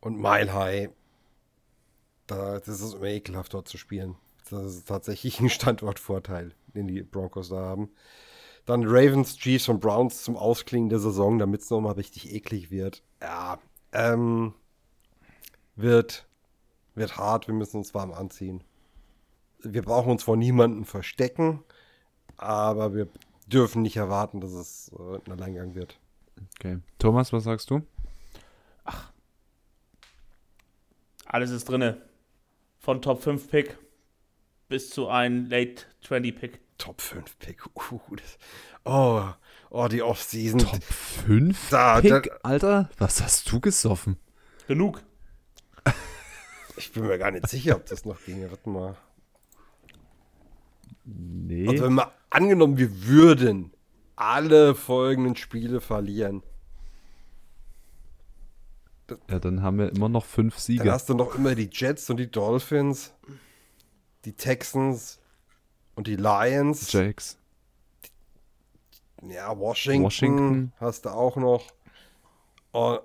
[0.00, 0.90] Und Mile High,
[2.26, 4.16] da, das ist immer ekelhaft dort zu spielen.
[4.50, 7.90] Das ist tatsächlich ein Standortvorteil, den die Broncos da haben.
[8.64, 13.02] Dann Ravens, Chiefs und Browns zum Ausklingen der Saison, damit es nochmal richtig eklig wird.
[13.20, 13.58] Ja,
[13.92, 14.54] ähm,
[15.74, 16.26] wird,
[16.94, 18.62] wird hart, wir müssen uns warm anziehen.
[19.60, 21.64] Wir brauchen uns vor niemandem verstecken,
[22.36, 23.08] aber wir
[23.52, 25.98] dürfen nicht erwarten, dass es äh, ein Alleingang wird.
[26.58, 26.78] Okay.
[26.98, 27.82] Thomas, was sagst du?
[31.26, 32.02] Alles ist drinne.
[32.78, 33.78] Von Top 5 Pick
[34.68, 36.60] bis zu einem Late 20 Pick.
[36.78, 37.64] Top 5 Pick.
[37.90, 38.38] Uh, das,
[38.84, 39.28] oh,
[39.70, 40.58] oh, die Offseason.
[40.60, 42.90] Top 5 Da, Pick, da- Alter?
[42.98, 44.16] Was hast du gesoffen?
[44.66, 45.02] Genug.
[46.74, 48.50] Ich bin mir gar nicht sicher, ob das noch ginge.
[48.50, 48.96] Warte mal.
[51.04, 51.68] Nee.
[51.68, 53.72] Also wenn mal angenommen, wir würden
[54.16, 56.42] alle folgenden Spiele verlieren,
[59.28, 60.92] ja, dann haben wir immer noch fünf dann Siege.
[60.92, 63.12] hast du noch immer die Jets und die Dolphins,
[64.24, 65.20] die Texans
[65.94, 66.92] und die Lions.
[66.92, 67.38] Jakes.
[69.22, 70.72] Ja, Washington, Washington.
[70.78, 71.72] hast du auch noch.
[72.72, 73.00] Und,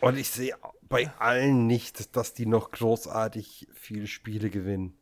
[0.00, 0.54] und ich sehe
[0.88, 4.94] bei allen nicht, dass die noch großartig viele Spiele gewinnen.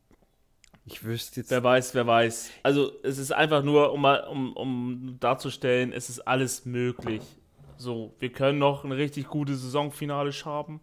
[0.91, 1.51] Ich wüsste jetzt.
[1.51, 2.51] Wer weiß, wer weiß.
[2.64, 7.22] Also es ist einfach nur, um, mal, um, um darzustellen, es ist alles möglich.
[7.76, 10.80] So, wir können noch eine richtig gute Saisonfinale haben.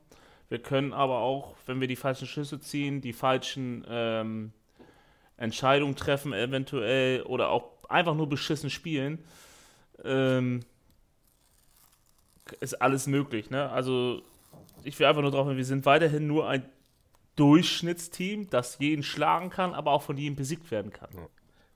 [0.50, 4.54] Wir können aber auch, wenn wir die falschen Schlüsse ziehen, die falschen ähm,
[5.36, 9.20] Entscheidungen treffen eventuell oder auch einfach nur beschissen spielen,
[10.06, 10.62] ähm,
[12.62, 13.50] ist alles möglich.
[13.50, 13.70] Ne?
[13.70, 14.22] Also
[14.84, 16.64] ich will einfach nur drauf, wir sind weiterhin nur ein
[17.38, 21.10] Durchschnittsteam, das jeden schlagen kann, aber auch von jedem besiegt werden kann.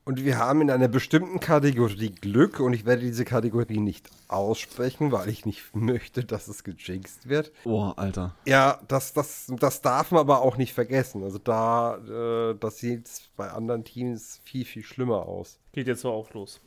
[0.03, 5.11] Und wir haben in einer bestimmten Kategorie Glück und ich werde diese Kategorie nicht aussprechen,
[5.11, 7.51] weil ich nicht möchte, dass es gejinxt wird.
[7.65, 8.35] Oh, Alter.
[8.45, 11.23] Ja, das, das, das darf man aber auch nicht vergessen.
[11.23, 15.59] Also da, äh, das sieht bei anderen Teams viel, viel schlimmer aus.
[15.71, 16.59] Geht jetzt so auch los.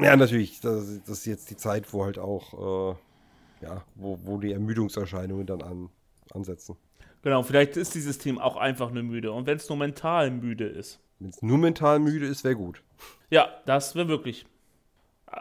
[0.00, 0.60] Ja, natürlich.
[0.60, 5.44] Das, das ist jetzt die Zeit, wo halt auch, äh, ja, wo, wo die Ermüdungserscheinungen
[5.44, 5.90] dann an,
[6.32, 6.76] ansetzen.
[7.22, 9.32] Genau, vielleicht ist dieses Team auch einfach nur müde.
[9.32, 11.00] Und wenn es nur mental müde ist.
[11.18, 12.82] Wenn es nur mental müde ist, wäre gut.
[13.28, 14.46] Ja, das wäre wirklich.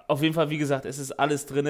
[0.07, 1.67] Auf jeden Fall, wie gesagt, es ist alles drin.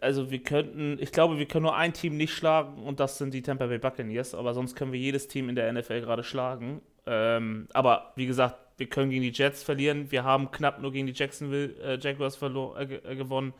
[0.00, 3.34] also wir könnten, ich glaube, wir können nur ein Team nicht schlagen und das sind
[3.34, 6.82] die Tampa Bay Buccaneers, aber sonst können wir jedes Team in der NFL gerade schlagen.
[7.06, 10.12] Ähm, aber wie gesagt, wir können gegen die Jets verlieren.
[10.12, 13.52] Wir haben knapp nur gegen die Jacksonville äh, Jaguars äh, gewonnen.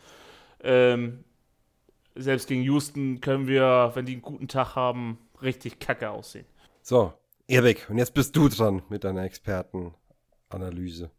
[0.63, 1.25] Ähm,
[2.15, 6.47] selbst gegen Houston können wir, wenn die einen guten Tag haben, richtig kacke aussehen.
[6.83, 7.13] So,
[7.47, 11.11] Erik, und jetzt bist du dran mit deiner Expertenanalyse.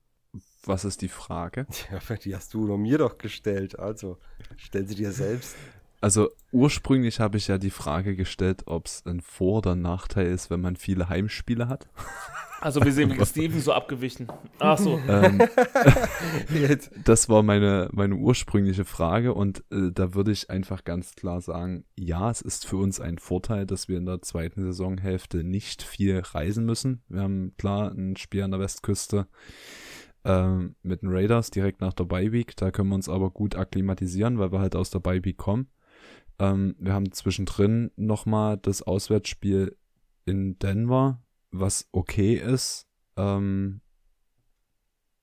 [0.63, 1.65] Was ist die Frage?
[1.91, 4.17] Ja, die hast du mir doch gestellt, also
[4.57, 5.55] stell sie dir selbst.
[6.01, 10.49] Also ursprünglich habe ich ja die Frage gestellt, ob es ein Vor- oder Nachteil ist,
[10.49, 11.88] wenn man viele Heimspiele hat.
[12.62, 14.28] Also wir sehen Steven so abgewichen.
[14.60, 14.99] Ach so.
[15.10, 15.39] Ähm,
[17.03, 21.86] das war meine, meine ursprüngliche Frage und äh, da würde ich einfach ganz klar sagen,
[21.97, 26.20] ja, es ist für uns ein Vorteil, dass wir in der zweiten Saisonhälfte nicht viel
[26.20, 27.01] reisen müssen.
[27.07, 29.28] Wir haben klar ein Spiel an der Westküste
[30.24, 30.47] äh,
[30.84, 32.55] mit den Raiders direkt nach der Bye-Week.
[32.55, 35.70] Da können wir uns aber gut akklimatisieren, weil wir halt aus der Bye-Week kommen.
[36.39, 39.76] Ähm, wir haben zwischendrin nochmal das Auswärtsspiel
[40.26, 41.22] in Denver
[41.52, 42.88] was okay ist.
[43.18, 43.82] Ähm,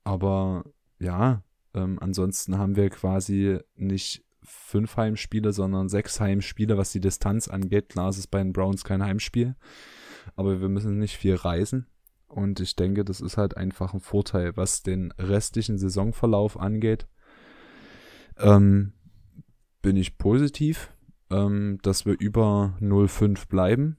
[0.04, 0.64] aber
[0.98, 1.42] ja,
[1.74, 7.88] ähm, ansonsten haben wir quasi nicht fünf Heimspiele, sondern sechs Heimspiele, was die Distanz angeht.
[7.88, 9.56] Klar ist es bei den Browns kein Heimspiel,
[10.36, 11.86] aber wir müssen nicht viel reisen.
[12.28, 17.06] Und ich denke, das ist halt einfach ein Vorteil, was den restlichen Saisonverlauf angeht.
[18.38, 18.92] Ähm,
[19.82, 20.92] bin ich positiv,
[21.30, 23.96] ähm, dass wir über 0,5 bleiben.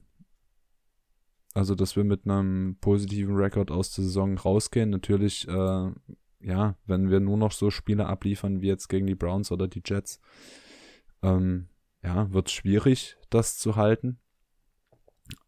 [1.58, 4.90] Also, dass wir mit einem positiven Rekord aus der Saison rausgehen.
[4.90, 5.90] Natürlich, äh,
[6.38, 9.82] ja, wenn wir nur noch so Spiele abliefern wie jetzt gegen die Browns oder die
[9.84, 10.20] Jets,
[11.20, 11.68] ähm,
[12.00, 14.20] ja, wird es schwierig, das zu halten.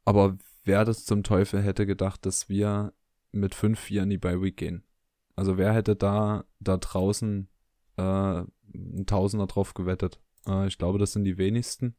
[0.04, 2.92] Aber wer das zum Teufel hätte gedacht, dass wir
[3.30, 4.82] mit 5-4 in die Bye Week gehen?
[5.36, 7.46] Also wer hätte da, da draußen
[7.98, 10.20] äh, ein Tausender drauf gewettet?
[10.44, 11.94] Äh, ich glaube, das sind die wenigsten.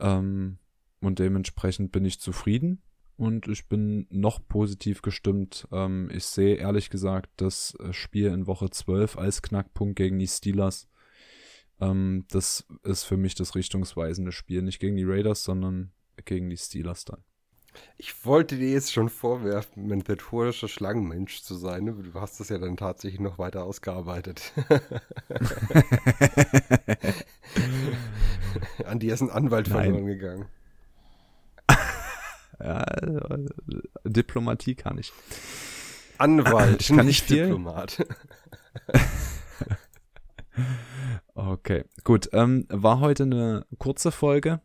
[0.00, 0.56] Ähm,
[1.02, 2.82] und dementsprechend bin ich zufrieden
[3.16, 5.68] und ich bin noch positiv gestimmt.
[5.72, 10.28] Ähm, ich sehe ehrlich gesagt das äh, Spiel in Woche 12 als Knackpunkt gegen die
[10.28, 10.88] Steelers.
[11.80, 14.62] Ähm, das ist für mich das richtungsweisende Spiel.
[14.62, 15.92] Nicht gegen die Raiders, sondern
[16.24, 17.22] gegen die Steelers dann.
[17.96, 21.86] Ich wollte dir jetzt schon vorwerfen, ein rhetorischer Schlangenmensch zu sein.
[21.86, 24.52] Du hast das ja dann tatsächlich noch weiter ausgearbeitet.
[28.84, 29.84] An dir ist ein Anwalt Nein.
[29.84, 30.44] verloren gegangen.
[32.62, 33.46] Ja, äh,
[34.04, 35.12] Diplomatie kann ich.
[36.18, 37.46] Anwalt, Ich kann nicht nicht viel.
[37.46, 38.06] Diplomat.
[41.34, 42.28] Okay, gut.
[42.34, 44.60] Ähm, war heute eine kurze Folge.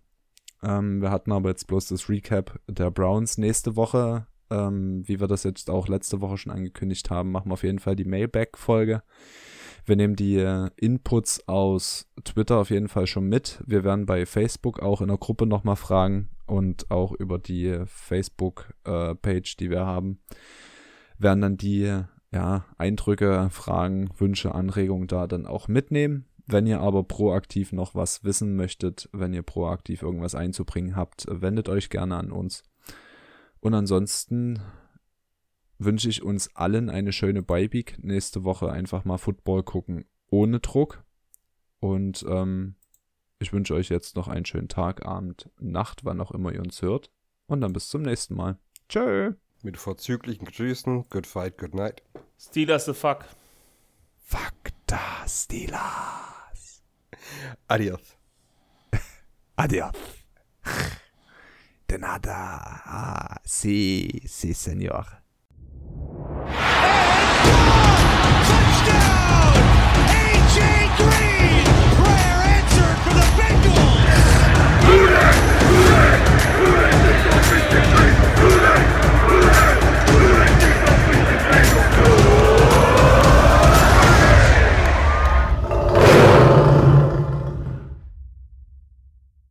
[0.61, 3.37] Ähm, wir hatten aber jetzt bloß das Recap der Browns.
[3.37, 7.53] Nächste Woche, ähm, wie wir das jetzt auch letzte Woche schon angekündigt haben, machen wir
[7.53, 9.01] auf jeden Fall die Mailback-Folge.
[9.85, 13.63] Wir nehmen die äh, Inputs aus Twitter auf jeden Fall schon mit.
[13.65, 19.57] Wir werden bei Facebook auch in der Gruppe nochmal fragen und auch über die Facebook-Page,
[19.57, 20.19] die wir haben,
[21.19, 26.25] werden dann die ja, Eindrücke, Fragen, Wünsche, Anregungen da dann auch mitnehmen.
[26.45, 31.67] Wenn ihr aber proaktiv noch was wissen möchtet, wenn ihr proaktiv irgendwas einzubringen habt, wendet
[31.67, 32.63] euch gerne an uns.
[33.59, 34.61] Und ansonsten
[35.77, 38.01] wünsche ich uns allen eine schöne Beiweek.
[38.01, 41.03] Nächste Woche einfach mal Football gucken ohne Druck.
[41.79, 42.75] Und ähm,
[43.39, 46.81] ich wünsche euch jetzt noch einen schönen Tag, Abend, Nacht, wann auch immer ihr uns
[46.81, 47.11] hört.
[47.45, 48.57] Und dann bis zum nächsten Mal.
[48.89, 49.33] Tschö.
[49.61, 51.07] Mit vorzüglichen Grüßen.
[51.09, 52.01] Good fight, good night.
[52.39, 53.25] Steelers the fuck.
[54.23, 56.83] Fuck da, Steelers.
[57.67, 58.17] Adios.
[59.55, 59.93] Adios.
[61.89, 62.81] De nada.
[62.85, 65.05] Ah, si, sí, señor.
[66.49, 69.53] And, touchdown!
[70.09, 71.26] AJ Green!
[73.07, 73.67] for the Bengals!